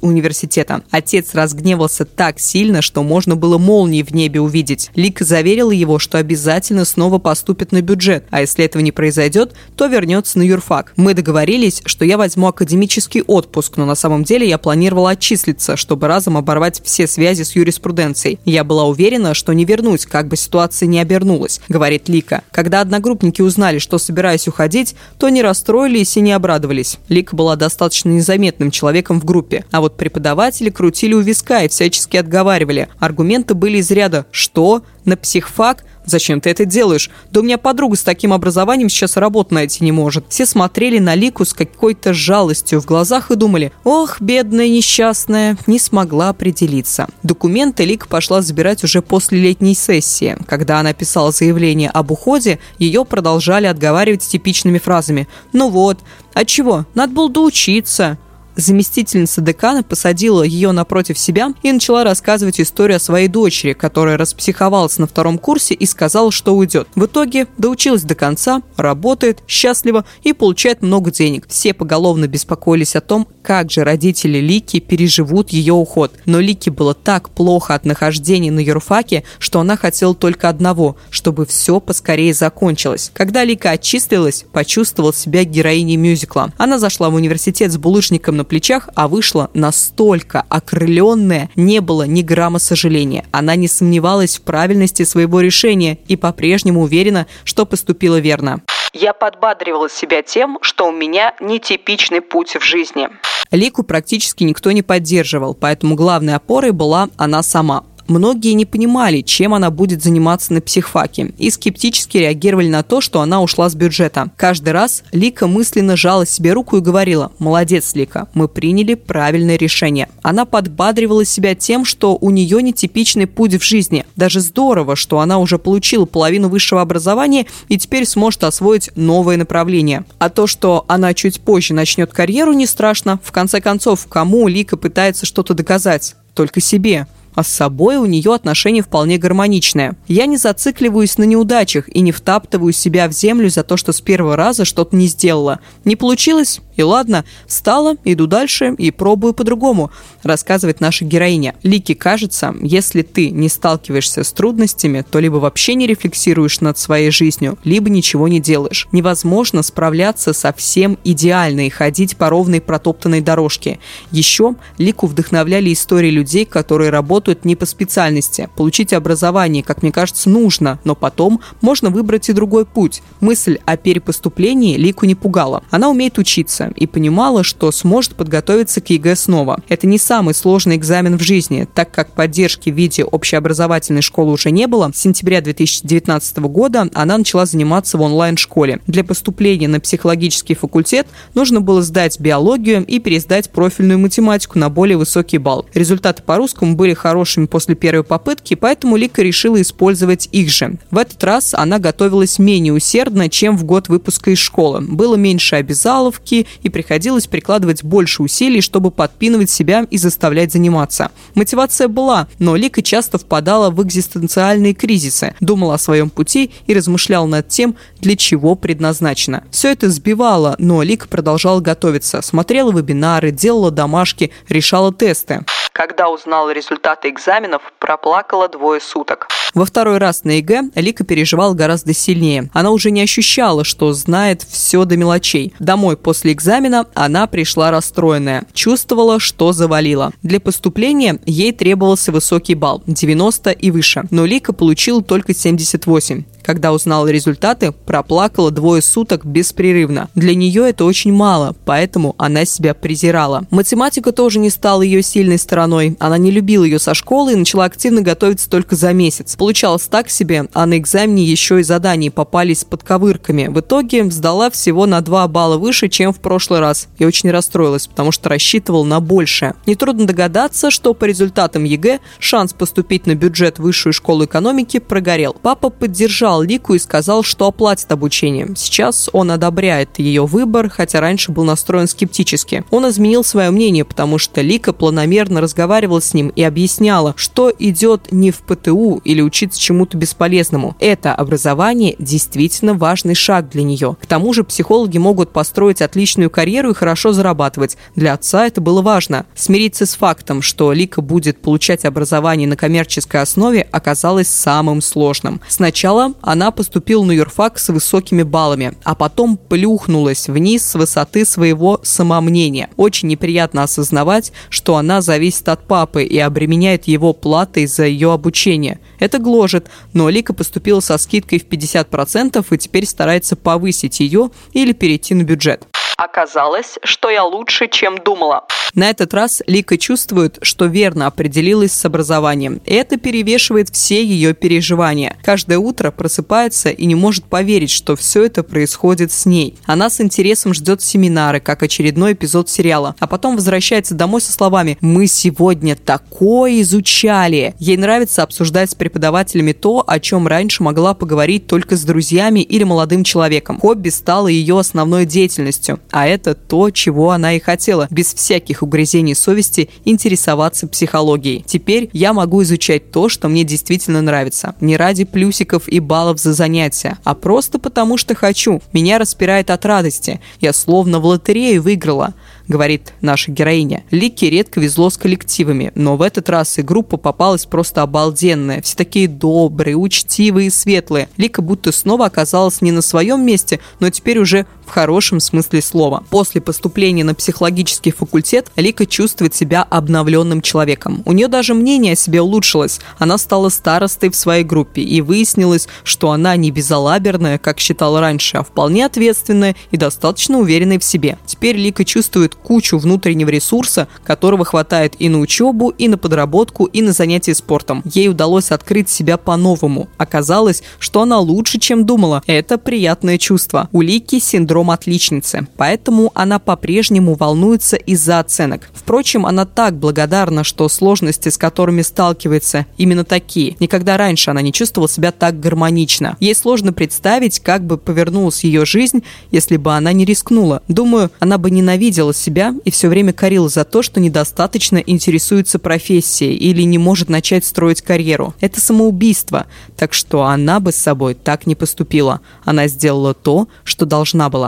университета. 0.00 0.82
Отец 0.90 1.34
разгневался 1.34 2.06
так 2.06 2.40
сильно, 2.40 2.80
что 2.80 3.02
можно 3.02 3.36
было 3.36 3.58
молнии 3.58 4.02
в 4.02 4.14
небе 4.14 4.40
увидеть. 4.40 4.90
Лика 4.94 5.24
заверила 5.24 5.70
его, 5.70 5.98
что 5.98 6.18
обязательно 6.18 6.86
снова 6.86 7.18
поступит 7.18 7.72
на 7.72 7.82
бюджет, 7.82 8.24
а 8.30 8.40
если 8.40 8.64
этого 8.64 8.82
не 8.82 8.92
произойдет, 8.92 9.52
то 9.76 9.86
вернется 9.86 10.38
на 10.38 10.42
юрфак. 10.42 10.94
Мы 10.96 11.12
договорились, 11.12 11.82
что 11.84 12.06
я 12.06 12.16
возьму 12.16 12.48
академический 12.48 13.22
отпуск, 13.22 13.76
но 13.76 13.84
на 13.84 13.94
самом 13.94 14.24
деле 14.24 14.48
я 14.48 14.56
планировала 14.56 15.10
отчислиться, 15.10 15.76
чтобы 15.76 16.08
разом 16.08 16.38
оборвать 16.38 16.53
порвать 16.54 16.80
все 16.84 17.08
связи 17.08 17.42
с 17.42 17.56
юриспруденцией. 17.56 18.38
Я 18.44 18.62
была 18.62 18.84
уверена, 18.84 19.34
что 19.34 19.52
не 19.52 19.64
вернусь, 19.64 20.06
как 20.06 20.28
бы 20.28 20.36
ситуация 20.36 20.86
не 20.86 21.00
обернулась, 21.00 21.60
говорит 21.68 22.08
Лика. 22.08 22.44
Когда 22.52 22.80
одногруппники 22.80 23.42
узнали, 23.42 23.80
что 23.80 23.98
собираюсь 23.98 24.46
уходить, 24.46 24.94
то 25.18 25.30
не 25.30 25.42
расстроились 25.42 26.16
и 26.16 26.20
не 26.20 26.30
обрадовались. 26.30 26.98
Лика 27.08 27.34
была 27.34 27.56
достаточно 27.56 28.10
незаметным 28.10 28.70
человеком 28.70 29.20
в 29.20 29.24
группе, 29.24 29.64
а 29.72 29.80
вот 29.80 29.96
преподаватели 29.96 30.70
крутили 30.70 31.14
у 31.14 31.20
виска 31.22 31.64
и 31.64 31.68
всячески 31.68 32.16
отговаривали. 32.16 32.86
Аргументы 33.00 33.54
были 33.54 33.78
из 33.78 33.90
ряда 33.90 34.24
«что?», 34.30 34.84
«на 35.04 35.16
психфак?», 35.16 35.84
Зачем 36.06 36.40
ты 36.40 36.50
это 36.50 36.64
делаешь? 36.64 37.10
Да 37.30 37.40
у 37.40 37.42
меня 37.42 37.58
подруга 37.58 37.96
с 37.96 38.02
таким 38.02 38.32
образованием 38.32 38.88
сейчас 38.88 39.16
работу 39.16 39.54
найти 39.54 39.84
не 39.84 39.92
может. 39.92 40.26
Все 40.28 40.46
смотрели 40.46 40.98
на 40.98 41.14
Лику 41.14 41.44
с 41.44 41.54
какой-то 41.54 42.12
жалостью 42.12 42.80
в 42.80 42.86
глазах 42.86 43.30
и 43.30 43.36
думали, 43.36 43.72
ох, 43.84 44.20
бедная 44.20 44.68
несчастная, 44.68 45.56
не 45.66 45.78
смогла 45.78 46.28
определиться. 46.28 47.08
Документы 47.22 47.84
Лика 47.84 48.06
пошла 48.06 48.42
забирать 48.42 48.84
уже 48.84 49.02
после 49.02 49.40
летней 49.40 49.74
сессии. 49.74 50.36
Когда 50.46 50.80
она 50.80 50.92
писала 50.92 51.32
заявление 51.32 51.90
об 51.90 52.10
уходе, 52.10 52.58
ее 52.78 53.04
продолжали 53.04 53.66
отговаривать 53.66 54.22
типичными 54.22 54.78
фразами. 54.78 55.28
Ну 55.52 55.70
вот, 55.70 55.98
а 56.34 56.44
чего? 56.44 56.84
Надо 56.94 57.12
было 57.12 57.30
доучиться 57.30 58.18
заместительница 58.56 59.40
декана 59.40 59.82
посадила 59.82 60.42
ее 60.42 60.72
напротив 60.72 61.18
себя 61.18 61.52
и 61.62 61.72
начала 61.72 62.04
рассказывать 62.04 62.60
историю 62.60 62.96
о 62.96 63.00
своей 63.00 63.28
дочери, 63.28 63.72
которая 63.72 64.16
распсиховалась 64.16 64.98
на 64.98 65.06
втором 65.06 65.38
курсе 65.38 65.74
и 65.74 65.86
сказала, 65.86 66.30
что 66.32 66.54
уйдет. 66.54 66.88
В 66.94 67.06
итоге 67.06 67.46
доучилась 67.58 68.02
до 68.02 68.14
конца, 68.14 68.62
работает, 68.76 69.42
счастлива 69.46 70.04
и 70.22 70.32
получает 70.32 70.82
много 70.82 71.10
денег. 71.10 71.46
Все 71.48 71.74
поголовно 71.74 72.26
беспокоились 72.26 72.96
о 72.96 73.00
том, 73.00 73.28
как 73.42 73.70
же 73.70 73.84
родители 73.84 74.38
Лики 74.38 74.80
переживут 74.80 75.50
ее 75.50 75.74
уход. 75.74 76.12
Но 76.24 76.40
Лике 76.40 76.70
было 76.70 76.94
так 76.94 77.30
плохо 77.30 77.74
от 77.74 77.84
нахождения 77.84 78.50
на 78.50 78.60
юрфаке, 78.60 79.24
что 79.38 79.60
она 79.60 79.76
хотела 79.76 80.14
только 80.14 80.48
одного, 80.48 80.96
чтобы 81.10 81.46
все 81.46 81.80
поскорее 81.80 82.32
закончилось. 82.34 83.10
Когда 83.12 83.44
Лика 83.44 83.70
отчислилась, 83.70 84.44
почувствовала 84.52 85.12
себя 85.12 85.44
героиней 85.44 85.96
мюзикла. 85.96 86.52
Она 86.56 86.78
зашла 86.78 87.10
в 87.10 87.14
университет 87.14 87.72
с 87.72 87.76
булыжником 87.76 88.36
на 88.36 88.43
на 88.44 88.46
плечах, 88.46 88.90
а 88.94 89.08
вышла 89.08 89.50
настолько 89.54 90.44
окрыленная, 90.50 91.48
не 91.56 91.80
было 91.80 92.02
ни 92.02 92.20
грамма 92.20 92.58
сожаления. 92.58 93.24
Она 93.32 93.56
не 93.56 93.68
сомневалась 93.68 94.36
в 94.36 94.42
правильности 94.42 95.04
своего 95.04 95.40
решения 95.40 95.98
и 96.08 96.16
по-прежнему 96.16 96.82
уверена, 96.82 97.26
что 97.44 97.64
поступила 97.64 98.20
верно. 98.20 98.60
Я 98.92 99.14
подбадривала 99.14 99.88
себя 99.88 100.22
тем, 100.22 100.58
что 100.60 100.88
у 100.88 100.92
меня 100.92 101.34
нетипичный 101.40 102.20
путь 102.20 102.54
в 102.54 102.62
жизни. 102.62 103.08
Лику 103.50 103.82
практически 103.82 104.44
никто 104.44 104.72
не 104.72 104.82
поддерживал, 104.82 105.54
поэтому 105.54 105.94
главной 105.94 106.34
опорой 106.34 106.72
была 106.72 107.08
она 107.16 107.42
сама. 107.42 107.84
Многие 108.06 108.52
не 108.52 108.66
понимали, 108.66 109.22
чем 109.22 109.54
она 109.54 109.70
будет 109.70 110.02
заниматься 110.02 110.52
на 110.52 110.60
психфаке, 110.60 111.32
и 111.38 111.50
скептически 111.50 112.18
реагировали 112.18 112.68
на 112.68 112.82
то, 112.82 113.00
что 113.00 113.20
она 113.20 113.40
ушла 113.40 113.68
с 113.68 113.74
бюджета. 113.74 114.30
Каждый 114.36 114.70
раз 114.70 115.02
Лика 115.12 115.46
мысленно 115.46 115.96
жала 115.96 116.26
себе 116.26 116.52
руку 116.52 116.76
и 116.76 116.80
говорила 116.80 117.32
«Молодец, 117.38 117.94
Лика, 117.94 118.28
мы 118.34 118.48
приняли 118.48 118.94
правильное 118.94 119.56
решение». 119.56 120.08
Она 120.22 120.44
подбадривала 120.44 121.24
себя 121.24 121.54
тем, 121.54 121.84
что 121.84 122.16
у 122.20 122.30
нее 122.30 122.62
нетипичный 122.62 123.26
путь 123.26 123.54
в 123.54 123.64
жизни. 123.64 124.04
Даже 124.16 124.40
здорово, 124.40 124.96
что 124.96 125.20
она 125.20 125.38
уже 125.38 125.58
получила 125.58 126.04
половину 126.04 126.48
высшего 126.48 126.82
образования 126.82 127.46
и 127.68 127.78
теперь 127.78 128.06
сможет 128.06 128.44
освоить 128.44 128.90
новое 128.96 129.36
направление. 129.36 130.04
А 130.18 130.28
то, 130.28 130.46
что 130.46 130.84
она 130.88 131.14
чуть 131.14 131.40
позже 131.40 131.72
начнет 131.74 132.12
карьеру, 132.12 132.52
не 132.52 132.66
страшно. 132.66 133.18
В 133.22 133.32
конце 133.32 133.60
концов, 133.60 134.06
кому 134.08 134.48
Лика 134.48 134.76
пытается 134.76 135.26
что-то 135.26 135.54
доказать? 135.54 136.16
Только 136.34 136.60
себе 136.60 137.06
а 137.34 137.42
с 137.42 137.48
собой 137.48 137.96
у 137.96 138.06
нее 138.06 138.34
отношение 138.34 138.82
вполне 138.82 139.18
гармоничное. 139.18 139.96
Я 140.06 140.26
не 140.26 140.36
зацикливаюсь 140.36 141.18
на 141.18 141.24
неудачах 141.24 141.88
и 141.88 142.00
не 142.00 142.12
втаптываю 142.12 142.72
себя 142.72 143.08
в 143.08 143.12
землю 143.12 143.50
за 143.50 143.62
то, 143.62 143.76
что 143.76 143.92
с 143.92 144.00
первого 144.00 144.36
раза 144.36 144.64
что-то 144.64 144.96
не 144.96 145.06
сделала. 145.06 145.60
Не 145.84 145.96
получилось? 145.96 146.60
И 146.76 146.82
ладно, 146.82 147.24
встала, 147.46 147.96
иду 148.04 148.26
дальше 148.26 148.74
и 148.78 148.90
пробую 148.90 149.32
по-другому, 149.32 149.92
рассказывает 150.24 150.80
наша 150.80 151.04
героиня. 151.04 151.54
Лики 151.62 151.94
кажется, 151.94 152.54
если 152.60 153.02
ты 153.02 153.30
не 153.30 153.48
сталкиваешься 153.48 154.24
с 154.24 154.32
трудностями, 154.32 155.04
то 155.08 155.20
либо 155.20 155.36
вообще 155.36 155.74
не 155.74 155.86
рефлексируешь 155.86 156.60
над 156.60 156.76
своей 156.76 157.10
жизнью, 157.10 157.58
либо 157.62 157.90
ничего 157.90 158.26
не 158.26 158.40
делаешь. 158.40 158.88
Невозможно 158.90 159.62
справляться 159.62 160.32
со 160.32 160.52
всем 160.52 160.98
идеально 161.04 161.66
и 161.66 161.70
ходить 161.70 162.16
по 162.16 162.28
ровной 162.28 162.60
протоптанной 162.60 163.20
дорожке. 163.20 163.78
Еще 164.10 164.56
Лику 164.78 165.06
вдохновляли 165.06 165.72
истории 165.72 166.10
людей, 166.10 166.44
которые 166.44 166.90
работают 166.90 167.23
не 167.44 167.56
по 167.56 167.66
специальности. 167.66 168.48
Получить 168.56 168.92
образование, 168.92 169.62
как 169.62 169.82
мне 169.82 169.92
кажется, 169.92 170.28
нужно, 170.28 170.78
но 170.84 170.94
потом 170.94 171.40
можно 171.60 171.90
выбрать 171.90 172.28
и 172.28 172.32
другой 172.32 172.66
путь. 172.66 173.02
Мысль 173.20 173.58
о 173.64 173.76
перепоступлении 173.76 174.76
Лику 174.76 175.06
не 175.06 175.14
пугала. 175.14 175.62
Она 175.70 175.88
умеет 175.88 176.18
учиться 176.18 176.72
и 176.76 176.86
понимала, 176.86 177.42
что 177.42 177.70
сможет 177.72 178.14
подготовиться 178.14 178.80
к 178.80 178.90
ЕГЭ 178.90 179.16
снова. 179.16 179.60
Это 179.68 179.86
не 179.86 179.98
самый 179.98 180.34
сложный 180.34 180.76
экзамен 180.76 181.18
в 181.18 181.22
жизни, 181.22 181.66
так 181.72 181.90
как 181.90 182.10
поддержки 182.10 182.70
в 182.70 182.74
виде 182.74 183.04
общеобразовательной 183.04 184.02
школы 184.02 184.32
уже 184.32 184.50
не 184.50 184.66
было. 184.66 184.90
С 184.94 185.00
сентября 185.00 185.40
2019 185.40 186.38
года 186.38 186.88
она 186.92 187.18
начала 187.18 187.46
заниматься 187.46 187.98
в 187.98 188.02
онлайн-школе. 188.02 188.80
Для 188.86 189.04
поступления 189.04 189.68
на 189.68 189.80
психологический 189.80 190.54
факультет 190.54 191.06
нужно 191.34 191.60
было 191.60 191.82
сдать 191.82 192.20
биологию 192.20 192.84
и 192.84 192.98
пересдать 192.98 193.50
профильную 193.50 193.98
математику 193.98 194.58
на 194.58 194.68
более 194.68 194.96
высокий 194.96 195.38
балл. 195.38 195.66
Результаты 195.74 196.22
по 196.22 196.36
русскому 196.36 196.74
были 196.74 196.94
хорошие 196.94 197.13
хорошими 197.14 197.46
после 197.46 197.76
первой 197.76 198.02
попытки, 198.02 198.54
поэтому 198.54 198.96
Лика 198.96 199.22
решила 199.22 199.62
использовать 199.62 200.28
их 200.32 200.50
же. 200.50 200.78
В 200.90 200.98
этот 200.98 201.22
раз 201.22 201.54
она 201.54 201.78
готовилась 201.78 202.40
менее 202.40 202.72
усердно, 202.72 203.28
чем 203.28 203.56
в 203.56 203.62
год 203.62 203.88
выпуска 203.88 204.32
из 204.32 204.38
школы. 204.38 204.80
Было 204.80 205.14
меньше 205.14 205.54
обязаловки 205.54 206.48
и 206.64 206.68
приходилось 206.68 207.28
прикладывать 207.28 207.84
больше 207.84 208.24
усилий, 208.24 208.60
чтобы 208.60 208.90
подпинывать 208.90 209.48
себя 209.48 209.86
и 209.88 209.96
заставлять 209.96 210.50
заниматься. 210.50 211.12
Мотивация 211.36 211.86
была, 211.86 212.26
но 212.40 212.56
Лика 212.56 212.82
часто 212.82 213.18
впадала 213.18 213.70
в 213.70 213.80
экзистенциальные 213.80 214.74
кризисы, 214.74 215.36
думала 215.38 215.74
о 215.74 215.78
своем 215.78 216.10
пути 216.10 216.50
и 216.66 216.74
размышляла 216.74 217.26
над 217.26 217.46
тем, 217.46 217.76
для 218.00 218.16
чего 218.16 218.56
предназначена. 218.56 219.44
Все 219.52 219.70
это 219.70 219.88
сбивало, 219.88 220.56
но 220.58 220.82
Лика 220.82 221.06
продолжала 221.06 221.60
готовиться, 221.60 222.22
смотрела 222.22 222.72
вебинары, 222.72 223.30
делала 223.30 223.70
домашки, 223.70 224.32
решала 224.48 224.92
тесты. 224.92 225.44
Когда 225.72 226.08
узнала 226.08 226.52
результаты 226.52 227.03
экзаменов, 227.10 227.62
проплакала 227.78 228.48
двое 228.48 228.80
суток. 228.80 229.28
Во 229.54 229.64
второй 229.64 229.98
раз 229.98 230.24
на 230.24 230.38
ЕГЭ 230.38 230.70
Лика 230.74 231.04
переживала 231.04 231.54
гораздо 231.54 231.94
сильнее. 231.94 232.50
Она 232.52 232.70
уже 232.70 232.90
не 232.90 233.02
ощущала, 233.02 233.62
что 233.62 233.92
знает 233.92 234.42
все 234.42 234.84
до 234.84 234.96
мелочей. 234.96 235.54
Домой 235.60 235.96
после 235.96 236.32
экзамена 236.32 236.86
она 236.94 237.26
пришла 237.28 237.70
расстроенная. 237.70 238.44
Чувствовала, 238.52 239.20
что 239.20 239.52
завалила. 239.52 240.12
Для 240.22 240.40
поступления 240.40 241.20
ей 241.24 241.52
требовался 241.52 242.10
высокий 242.10 242.54
балл– 242.54 242.82
90 242.86 243.50
и 243.50 243.70
выше. 243.70 244.04
Но 244.10 244.24
Лика 244.24 244.52
получила 244.52 245.02
только 245.02 245.34
78. 245.34 246.24
Когда 246.44 246.72
узнала 246.72 247.08
результаты, 247.08 247.72
проплакала 247.72 248.50
двое 248.50 248.82
суток 248.82 249.24
беспрерывно. 249.24 250.10
Для 250.14 250.34
нее 250.34 250.68
это 250.68 250.84
очень 250.84 251.12
мало, 251.12 251.56
поэтому 251.64 252.14
она 252.18 252.44
себя 252.44 252.74
презирала. 252.74 253.46
Математика 253.50 254.12
тоже 254.12 254.38
не 254.38 254.50
стала 254.50 254.82
ее 254.82 255.02
сильной 255.02 255.38
стороной. 255.38 255.96
Она 255.98 256.18
не 256.18 256.30
любила 256.30 256.64
ее 256.64 256.78
со 256.78 256.92
школы 256.92 257.32
и 257.32 257.36
начала 257.36 257.64
активно 257.64 258.02
готовиться 258.02 258.50
только 258.50 258.76
за 258.76 258.92
месяц. 258.92 259.36
Получалось 259.36 259.88
так 259.90 260.10
себе, 260.10 260.48
а 260.52 260.66
на 260.66 260.76
экзамене 260.76 261.24
еще 261.24 261.60
и 261.60 261.62
задания 261.62 262.10
попались 262.10 262.64
с 262.64 262.82
подковырками. 262.82 263.46
В 263.48 263.60
итоге 263.60 264.10
сдала 264.10 264.50
всего 264.50 264.84
на 264.84 265.00
2 265.00 265.26
балла 265.28 265.56
выше, 265.56 265.88
чем 265.88 266.12
в 266.12 266.20
прошлый 266.20 266.60
раз. 266.60 266.88
И 266.98 267.06
очень 267.06 267.30
расстроилась, 267.30 267.86
потому 267.86 268.12
что 268.12 268.28
рассчитывала 268.28 268.84
на 268.84 269.00
большее. 269.00 269.54
Нетрудно 269.66 270.06
догадаться, 270.06 270.70
что 270.70 270.92
по 270.92 271.06
результатам 271.06 271.64
ЕГЭ 271.64 272.00
шанс 272.18 272.52
поступить 272.52 273.06
на 273.06 273.14
бюджет 273.14 273.58
в 273.58 273.62
Высшую 273.62 273.94
школу 273.94 274.26
экономики 274.26 274.78
прогорел. 274.78 275.34
Папа 275.40 275.70
поддержал 275.70 276.33
поддержал 276.34 276.42
Лику 276.42 276.74
и 276.74 276.78
сказал, 276.78 277.22
что 277.22 277.46
оплатит 277.46 277.90
обучение. 277.92 278.48
Сейчас 278.56 279.08
он 279.12 279.30
одобряет 279.30 279.98
ее 279.98 280.26
выбор, 280.26 280.68
хотя 280.68 281.00
раньше 281.00 281.32
был 281.32 281.44
настроен 281.44 281.86
скептически. 281.86 282.64
Он 282.70 282.88
изменил 282.88 283.24
свое 283.24 283.50
мнение, 283.50 283.84
потому 283.84 284.18
что 284.18 284.40
Лика 284.40 284.72
планомерно 284.72 285.40
разговаривала 285.40 286.00
с 286.00 286.14
ним 286.14 286.28
и 286.28 286.42
объясняла, 286.42 287.14
что 287.16 287.52
идет 287.58 288.12
не 288.12 288.30
в 288.30 288.38
ПТУ 288.40 289.00
или 289.04 289.22
учиться 289.22 289.60
чему-то 289.60 289.96
бесполезному. 289.96 290.76
Это 290.80 291.14
образование 291.14 291.96
действительно 291.98 292.74
важный 292.74 293.14
шаг 293.14 293.48
для 293.50 293.62
нее. 293.62 293.96
К 294.00 294.06
тому 294.06 294.32
же 294.32 294.44
психологи 294.44 294.98
могут 294.98 295.30
построить 295.32 295.82
отличную 295.82 296.30
карьеру 296.30 296.70
и 296.70 296.74
хорошо 296.74 297.12
зарабатывать. 297.12 297.76
Для 297.96 298.14
отца 298.14 298.46
это 298.46 298.60
было 298.60 298.82
важно. 298.82 299.26
Смириться 299.34 299.86
с 299.86 299.94
фактом, 299.94 300.42
что 300.42 300.72
Лика 300.72 301.00
будет 301.00 301.38
получать 301.40 301.84
образование 301.84 302.48
на 302.48 302.56
коммерческой 302.56 303.22
основе, 303.22 303.66
оказалось 303.70 304.28
самым 304.28 304.80
сложным. 304.82 305.40
Сначала 305.48 306.14
она 306.24 306.50
поступила 306.50 307.04
на 307.04 307.12
юрфак 307.12 307.58
с 307.58 307.68
высокими 307.68 308.22
баллами, 308.22 308.72
а 308.82 308.94
потом 308.94 309.36
плюхнулась 309.36 310.28
вниз 310.28 310.64
с 310.64 310.74
высоты 310.74 311.24
своего 311.26 311.80
самомнения. 311.82 312.70
Очень 312.76 313.08
неприятно 313.08 313.62
осознавать, 313.62 314.32
что 314.48 314.76
она 314.76 315.02
зависит 315.02 315.48
от 315.48 315.66
папы 315.66 316.02
и 316.02 316.18
обременяет 316.18 316.84
его 316.84 317.12
платой 317.12 317.66
за 317.66 317.84
ее 317.84 318.12
обучение. 318.12 318.80
Это 318.98 319.18
гложет, 319.18 319.68
но 319.92 320.08
Лика 320.08 320.32
поступила 320.32 320.80
со 320.80 320.96
скидкой 320.96 321.40
в 321.40 321.46
50% 321.46 322.44
и 322.50 322.58
теперь 322.58 322.86
старается 322.86 323.36
повысить 323.36 324.00
ее 324.00 324.30
или 324.52 324.72
перейти 324.72 325.14
на 325.14 325.24
бюджет. 325.24 325.68
Оказалось, 325.96 326.78
что 326.82 327.10
я 327.10 327.24
лучше, 327.24 327.68
чем 327.68 327.98
думала. 327.98 328.44
На 328.74 328.90
этот 328.90 329.14
раз 329.14 329.40
Лика 329.46 329.78
чувствует, 329.78 330.38
что 330.42 330.66
верно 330.66 331.06
определилась 331.06 331.72
с 331.72 331.84
образованием. 331.84 332.60
И 332.66 332.74
это 332.74 332.96
перевешивает 332.96 333.68
все 333.70 334.04
ее 334.04 334.34
переживания. 334.34 335.16
Каждое 335.22 335.58
утро 335.58 335.92
просыпается 335.92 336.70
и 336.70 336.84
не 336.86 336.96
может 336.96 337.24
поверить, 337.24 337.70
что 337.70 337.94
все 337.94 338.24
это 338.24 338.42
происходит 338.42 339.12
с 339.12 339.26
ней. 339.26 339.56
Она 339.66 339.90
с 339.90 340.00
интересом 340.00 340.54
ждет 340.54 340.82
семинары, 340.82 341.38
как 341.38 341.62
очередной 341.62 342.14
эпизод 342.14 342.48
сериала, 342.50 342.96
а 342.98 343.06
потом 343.06 343.36
возвращается 343.36 343.94
домой 343.94 344.20
со 344.20 344.32
словами 344.32 344.76
«Мы 344.80 345.06
сегодня 345.06 345.76
такое 345.76 346.60
изучали». 346.62 347.54
Ей 347.60 347.76
нравится 347.76 348.24
обсуждать 348.24 348.72
с 348.72 348.74
преподавателями 348.74 349.52
то, 349.52 349.84
о 349.86 350.00
чем 350.00 350.26
раньше 350.26 350.64
могла 350.64 350.94
поговорить 350.94 351.46
только 351.46 351.76
с 351.76 351.84
друзьями 351.84 352.40
или 352.40 352.64
молодым 352.64 353.04
человеком. 353.04 353.60
Хобби 353.60 353.90
стало 353.90 354.26
ее 354.26 354.58
основной 354.58 355.06
деятельностью, 355.06 355.78
а 355.94 356.08
это 356.08 356.34
то, 356.34 356.70
чего 356.70 357.12
она 357.12 357.34
и 357.34 357.40
хотела, 357.40 357.86
без 357.88 358.12
всяких 358.12 358.64
угрызений 358.64 359.14
совести 359.14 359.70
интересоваться 359.84 360.66
психологией. 360.66 361.44
Теперь 361.46 361.88
я 361.92 362.12
могу 362.12 362.42
изучать 362.42 362.90
то, 362.90 363.08
что 363.08 363.28
мне 363.28 363.44
действительно 363.44 364.02
нравится. 364.02 364.56
Не 364.60 364.76
ради 364.76 365.04
плюсиков 365.04 365.68
и 365.68 365.78
баллов 365.78 366.18
за 366.18 366.32
занятия, 366.32 366.98
а 367.04 367.14
просто 367.14 367.60
потому, 367.60 367.96
что 367.96 368.16
хочу. 368.16 368.60
Меня 368.72 368.98
распирает 368.98 369.50
от 369.50 369.64
радости. 369.64 370.20
Я 370.40 370.52
словно 370.52 370.98
в 370.98 371.06
лотерею 371.06 371.62
выиграла 371.62 372.14
говорит 372.48 372.92
наша 373.00 373.30
героиня. 373.30 373.84
Лике 373.90 374.30
редко 374.30 374.60
везло 374.60 374.90
с 374.90 374.96
коллективами, 374.96 375.72
но 375.74 375.96
в 375.96 376.02
этот 376.02 376.28
раз 376.28 376.58
и 376.58 376.62
группа 376.62 376.96
попалась 376.96 377.46
просто 377.46 377.82
обалденная. 377.82 378.62
Все 378.62 378.76
такие 378.76 379.08
добрые, 379.08 379.76
учтивые 379.76 380.48
и 380.48 380.50
светлые. 380.50 381.08
Лика 381.16 381.42
будто 381.42 381.72
снова 381.72 382.06
оказалась 382.06 382.60
не 382.60 382.72
на 382.72 382.82
своем 382.82 383.24
месте, 383.24 383.60
но 383.80 383.90
теперь 383.90 384.18
уже 384.18 384.46
в 384.66 384.70
хорошем 384.70 385.20
смысле 385.20 385.62
слова. 385.62 386.02
После 386.10 386.40
поступления 386.40 387.04
на 387.04 387.14
психологический 387.14 387.90
факультет 387.90 388.50
Лика 388.56 388.86
чувствует 388.86 389.34
себя 389.34 389.62
обновленным 389.62 390.42
человеком. 390.42 391.02
У 391.04 391.12
нее 391.12 391.28
даже 391.28 391.54
мнение 391.54 391.92
о 391.92 391.96
себе 391.96 392.20
улучшилось. 392.20 392.80
Она 392.98 393.18
стала 393.18 393.48
старостой 393.48 394.10
в 394.10 394.16
своей 394.16 394.44
группе 394.44 394.82
и 394.82 395.00
выяснилось, 395.00 395.68
что 395.82 396.10
она 396.10 396.36
не 396.36 396.50
безалаберная, 396.50 397.38
как 397.38 397.60
считала 397.60 398.00
раньше, 398.00 398.38
а 398.38 398.42
вполне 398.42 398.86
ответственная 398.86 399.56
и 399.70 399.76
достаточно 399.76 400.38
уверенная 400.38 400.78
в 400.78 400.84
себе. 400.84 401.18
Теперь 401.26 401.56
Лика 401.56 401.84
чувствует 401.84 402.34
кучу 402.34 402.78
внутреннего 402.78 403.28
ресурса, 403.28 403.88
которого 404.04 404.44
хватает 404.44 404.94
и 404.98 405.08
на 405.08 405.18
учебу, 405.18 405.70
и 405.70 405.88
на 405.88 405.98
подработку, 405.98 406.64
и 406.64 406.82
на 406.82 406.92
занятия 406.92 407.34
спортом. 407.34 407.82
Ей 407.84 408.08
удалось 408.08 408.50
открыть 408.50 408.88
себя 408.88 409.16
по-новому. 409.16 409.88
Оказалось, 409.98 410.62
что 410.78 411.02
она 411.02 411.18
лучше, 411.18 411.58
чем 411.58 411.86
думала. 411.86 412.22
Это 412.26 412.58
приятное 412.58 413.18
чувство. 413.18 413.68
У 413.72 413.80
Лики 413.80 414.18
синдром 414.18 414.53
отличницы, 414.62 415.46
поэтому 415.56 416.12
она 416.14 416.38
по-прежнему 416.38 417.14
волнуется 417.14 417.76
из-за 417.76 418.20
оценок. 418.20 418.70
Впрочем, 418.72 419.26
она 419.26 419.46
так 419.46 419.76
благодарна, 419.76 420.44
что 420.44 420.68
сложности, 420.68 421.28
с 421.28 421.38
которыми 421.38 421.82
сталкивается, 421.82 422.66
именно 422.76 423.04
такие. 423.04 423.56
Никогда 423.60 423.96
раньше 423.96 424.30
она 424.30 424.42
не 424.42 424.52
чувствовала 424.52 424.88
себя 424.88 425.12
так 425.12 425.40
гармонично. 425.40 426.16
Ей 426.20 426.34
сложно 426.34 426.72
представить, 426.72 427.40
как 427.40 427.64
бы 427.64 427.78
повернулась 427.78 428.44
ее 428.44 428.64
жизнь, 428.64 429.02
если 429.30 429.56
бы 429.56 429.74
она 429.74 429.92
не 429.92 430.04
рискнула. 430.04 430.62
Думаю, 430.68 431.10
она 431.18 431.38
бы 431.38 431.50
ненавидела 431.50 432.12
себя 432.14 432.54
и 432.64 432.70
все 432.70 432.88
время 432.88 433.12
корила 433.12 433.48
за 433.48 433.64
то, 433.64 433.82
что 433.82 434.00
недостаточно 434.00 434.78
интересуется 434.78 435.58
профессией 435.58 436.34
или 436.34 436.62
не 436.62 436.78
может 436.78 437.08
начать 437.08 437.44
строить 437.44 437.82
карьеру. 437.82 438.34
Это 438.40 438.60
самоубийство, 438.60 439.46
так 439.76 439.92
что 439.94 440.24
она 440.24 440.60
бы 440.60 440.72
с 440.72 440.76
собой 440.76 441.14
так 441.14 441.46
не 441.46 441.54
поступила. 441.54 442.20
Она 442.44 442.68
сделала 442.68 443.14
то, 443.14 443.48
что 443.64 443.86
должна 443.86 444.28
была. 444.28 444.43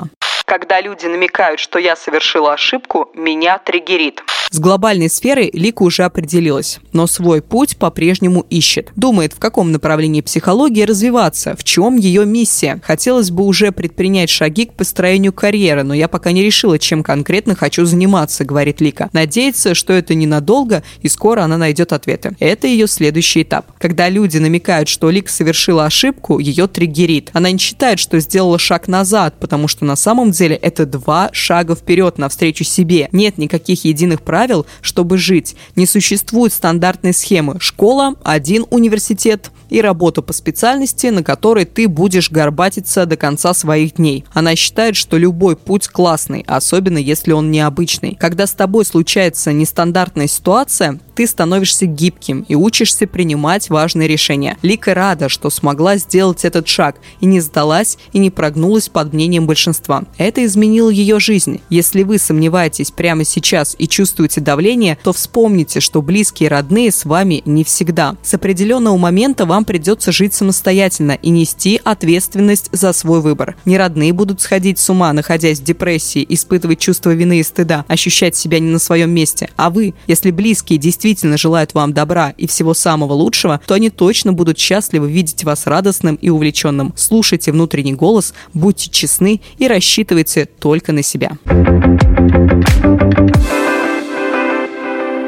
Когда 0.46 0.80
люди 0.80 1.06
намекают, 1.06 1.58
что 1.58 1.80
я 1.80 1.96
совершила 1.96 2.52
ошибку, 2.52 3.10
меня 3.14 3.58
триггерит. 3.58 4.22
С 4.50 4.60
глобальной 4.60 5.10
сферой 5.10 5.50
Лика 5.52 5.82
уже 5.82 6.04
определилась, 6.04 6.78
но 6.92 7.08
свой 7.08 7.42
путь 7.42 7.76
по-прежнему 7.76 8.46
ищет. 8.48 8.92
Думает, 8.94 9.32
в 9.32 9.38
каком 9.38 9.72
направлении 9.72 10.20
психологии 10.20 10.82
развиваться, 10.82 11.56
в 11.56 11.64
чем 11.64 11.96
ее 11.96 12.24
миссия. 12.24 12.80
Хотелось 12.84 13.32
бы 13.32 13.44
уже 13.44 13.72
предпринять 13.72 14.30
шаги 14.30 14.66
к 14.66 14.74
построению 14.74 15.32
карьеры, 15.32 15.82
но 15.82 15.94
я 15.94 16.06
пока 16.06 16.30
не 16.30 16.42
решила, 16.44 16.78
чем 16.78 17.02
конкретно 17.02 17.56
хочу 17.56 17.84
заниматься, 17.84 18.44
говорит 18.44 18.80
Лика. 18.80 19.10
Надеется, 19.12 19.74
что 19.74 19.92
это 19.92 20.14
ненадолго, 20.14 20.84
и 21.02 21.08
скоро 21.08 21.42
она 21.42 21.58
найдет 21.58 21.92
ответы. 21.92 22.36
Это 22.38 22.68
ее 22.68 22.86
следующий 22.86 23.42
этап. 23.42 23.72
Когда 23.78 24.08
люди 24.08 24.38
намекают, 24.38 24.88
что 24.88 25.10
Лика 25.10 25.30
совершила 25.30 25.86
ошибку, 25.86 26.38
ее 26.38 26.68
триггерит. 26.68 27.30
Она 27.32 27.50
не 27.50 27.58
считает, 27.58 27.98
что 27.98 28.20
сделала 28.20 28.60
шаг 28.60 28.86
назад, 28.86 29.34
потому 29.40 29.66
что 29.66 29.84
на 29.84 29.96
самом 29.96 30.30
деле 30.30 30.54
это 30.54 30.86
два 30.86 31.30
шага 31.32 31.74
вперед 31.74 32.16
навстречу 32.18 32.62
себе. 32.62 33.08
Нет 33.10 33.38
никаких 33.38 33.84
единых 33.84 34.22
правил 34.22 34.35
правил, 34.36 34.66
чтобы 34.82 35.16
жить. 35.16 35.56
Не 35.76 35.86
существует 35.86 36.52
стандартной 36.52 37.14
схемы. 37.14 37.56
Школа, 37.58 38.16
один 38.22 38.66
университет 38.68 39.50
и 39.70 39.80
работа 39.80 40.22
по 40.22 40.32
специальности, 40.32 41.08
на 41.08 41.22
которой 41.22 41.64
ты 41.64 41.88
будешь 41.88 42.30
горбатиться 42.30 43.06
до 43.06 43.16
конца 43.16 43.54
своих 43.54 43.94
дней. 43.94 44.24
Она 44.32 44.56
считает, 44.56 44.96
что 44.96 45.16
любой 45.16 45.56
путь 45.56 45.88
классный, 45.88 46.44
особенно 46.46 46.98
если 46.98 47.32
он 47.32 47.50
необычный. 47.50 48.16
Когда 48.18 48.46
с 48.46 48.52
тобой 48.52 48.84
случается 48.84 49.52
нестандартная 49.52 50.26
ситуация, 50.26 51.00
ты 51.16 51.26
становишься 51.26 51.86
гибким 51.86 52.44
и 52.46 52.54
учишься 52.54 53.06
принимать 53.06 53.70
важные 53.70 54.06
решения. 54.06 54.58
Лика 54.62 54.92
рада, 54.94 55.28
что 55.28 55.48
смогла 55.48 55.96
сделать 55.96 56.44
этот 56.44 56.68
шаг 56.68 56.96
и 57.20 57.26
не 57.26 57.40
сдалась 57.40 57.96
и 58.12 58.18
не 58.18 58.30
прогнулась 58.30 58.90
под 58.90 59.14
мнением 59.14 59.46
большинства. 59.46 60.04
Это 60.18 60.44
изменило 60.44 60.90
ее 60.90 61.18
жизнь. 61.18 61.62
Если 61.70 62.02
вы 62.02 62.18
сомневаетесь 62.18 62.90
прямо 62.90 63.24
сейчас 63.24 63.74
и 63.78 63.88
чувствуете 63.88 64.42
давление, 64.42 64.98
то 65.02 65.14
вспомните, 65.14 65.80
что 65.80 66.02
близкие 66.02 66.48
и 66.48 66.50
родные 66.50 66.92
с 66.92 67.06
вами 67.06 67.42
не 67.46 67.64
всегда. 67.64 68.16
С 68.22 68.34
определенного 68.34 68.98
момента 68.98 69.46
вам 69.46 69.55
придется 69.64 70.12
жить 70.12 70.34
самостоятельно 70.34 71.12
и 71.12 71.30
нести 71.30 71.80
ответственность 71.82 72.68
за 72.72 72.92
свой 72.92 73.20
выбор. 73.20 73.56
Не 73.64 73.78
родные 73.78 74.12
будут 74.12 74.40
сходить 74.40 74.78
с 74.78 74.90
ума, 74.90 75.12
находясь 75.12 75.60
в 75.60 75.64
депрессии, 75.64 76.24
испытывать 76.28 76.78
чувство 76.78 77.10
вины 77.10 77.40
и 77.40 77.42
стыда, 77.42 77.84
ощущать 77.88 78.36
себя 78.36 78.58
не 78.58 78.70
на 78.70 78.78
своем 78.78 79.10
месте. 79.10 79.50
А 79.56 79.70
вы, 79.70 79.94
если 80.06 80.30
близкие 80.30 80.78
действительно 80.78 81.36
желают 81.36 81.74
вам 81.74 81.92
добра 81.92 82.34
и 82.36 82.46
всего 82.46 82.74
самого 82.74 83.12
лучшего, 83.12 83.60
то 83.66 83.74
они 83.74 83.90
точно 83.90 84.32
будут 84.32 84.58
счастливы 84.58 85.10
видеть 85.10 85.44
вас 85.44 85.66
радостным 85.66 86.16
и 86.16 86.28
увлеченным. 86.28 86.92
Слушайте 86.96 87.52
внутренний 87.52 87.94
голос, 87.94 88.34
будьте 88.54 88.90
честны 88.90 89.40
и 89.58 89.68
рассчитывайте 89.68 90.46
только 90.46 90.92
на 90.92 91.02
себя. 91.02 91.36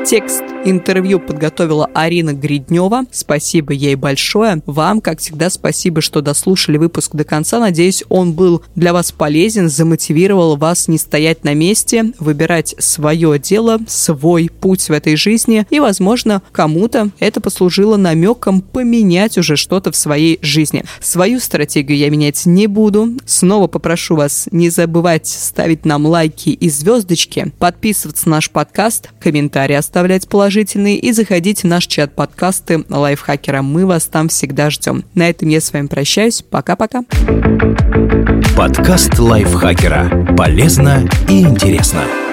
Текст 0.07 0.43
интервью 0.64 1.21
подготовила 1.21 1.88
Арина 1.94 2.33
Гриднева. 2.33 3.05
Спасибо 3.11 3.73
ей 3.73 3.94
большое. 3.94 4.62
Вам, 4.66 5.01
как 5.01 5.21
всегда, 5.21 5.51
спасибо, 5.51 6.01
что 6.01 6.21
дослушали 6.21 6.77
выпуск 6.77 7.14
до 7.14 7.25
конца. 7.25 7.59
Надеюсь, 7.59 8.05
он 8.09 8.33
был 8.33 8.62
для 8.75 8.92
вас 8.92 9.12
полезен, 9.12 9.68
замотивировал 9.68 10.57
вас 10.57 10.88
не 10.88 10.99
стоять 10.99 11.44
на 11.44 11.55
месте, 11.55 12.12
выбирать 12.18 12.75
свое 12.79 13.38
дело, 13.38 13.79
свой 13.87 14.51
путь 14.61 14.88
в 14.88 14.92
этой 14.92 15.16
жизни. 15.16 15.66
И, 15.71 15.81
возможно, 15.81 16.42
кому-то 16.53 17.11
это 17.21 17.40
послужило 17.40 17.97
намеком 17.97 18.61
поменять 18.61 19.38
уже 19.38 19.57
что-то 19.57 19.92
в 19.92 19.97
своей 19.97 20.38
жизни. 20.42 20.85
Свою 21.01 21.40
стратегию 21.40 21.99
я 21.99 22.11
менять 22.11 22.47
не 22.47 22.66
буду. 22.66 23.14
Снова 23.27 23.66
попрошу 23.66 24.16
вас 24.16 24.49
не 24.51 24.71
забывать 24.71 25.27
ставить 25.27 25.85
нам 25.85 26.07
лайки 26.07 26.51
и 26.51 26.71
звездочки, 26.71 27.53
подписываться 27.59 28.29
на 28.29 28.38
наш 28.38 28.51
подкаст, 28.51 29.11
комментарии 29.21 29.75
оставлять 29.75 30.09
оставлять 30.09 30.29
положительные 30.49 30.97
и 30.97 31.13
заходите 31.13 31.63
в 31.63 31.71
наш 31.71 31.87
чат 31.87 32.15
подкасты 32.15 32.83
лайфхакера. 32.89 33.61
Мы 33.61 33.85
вас 33.85 34.07
там 34.07 34.29
всегда 34.29 34.71
ждем. 34.71 35.05
На 35.15 35.29
этом 35.29 35.51
я 35.51 35.61
с 35.61 35.71
вами 35.75 35.89
прощаюсь. 35.89 36.41
Пока-пока. 36.41 37.03
Подкаст 38.57 39.19
лайфхакера. 39.19 40.35
Полезно 40.39 41.07
и 41.29 41.43
интересно. 41.43 42.28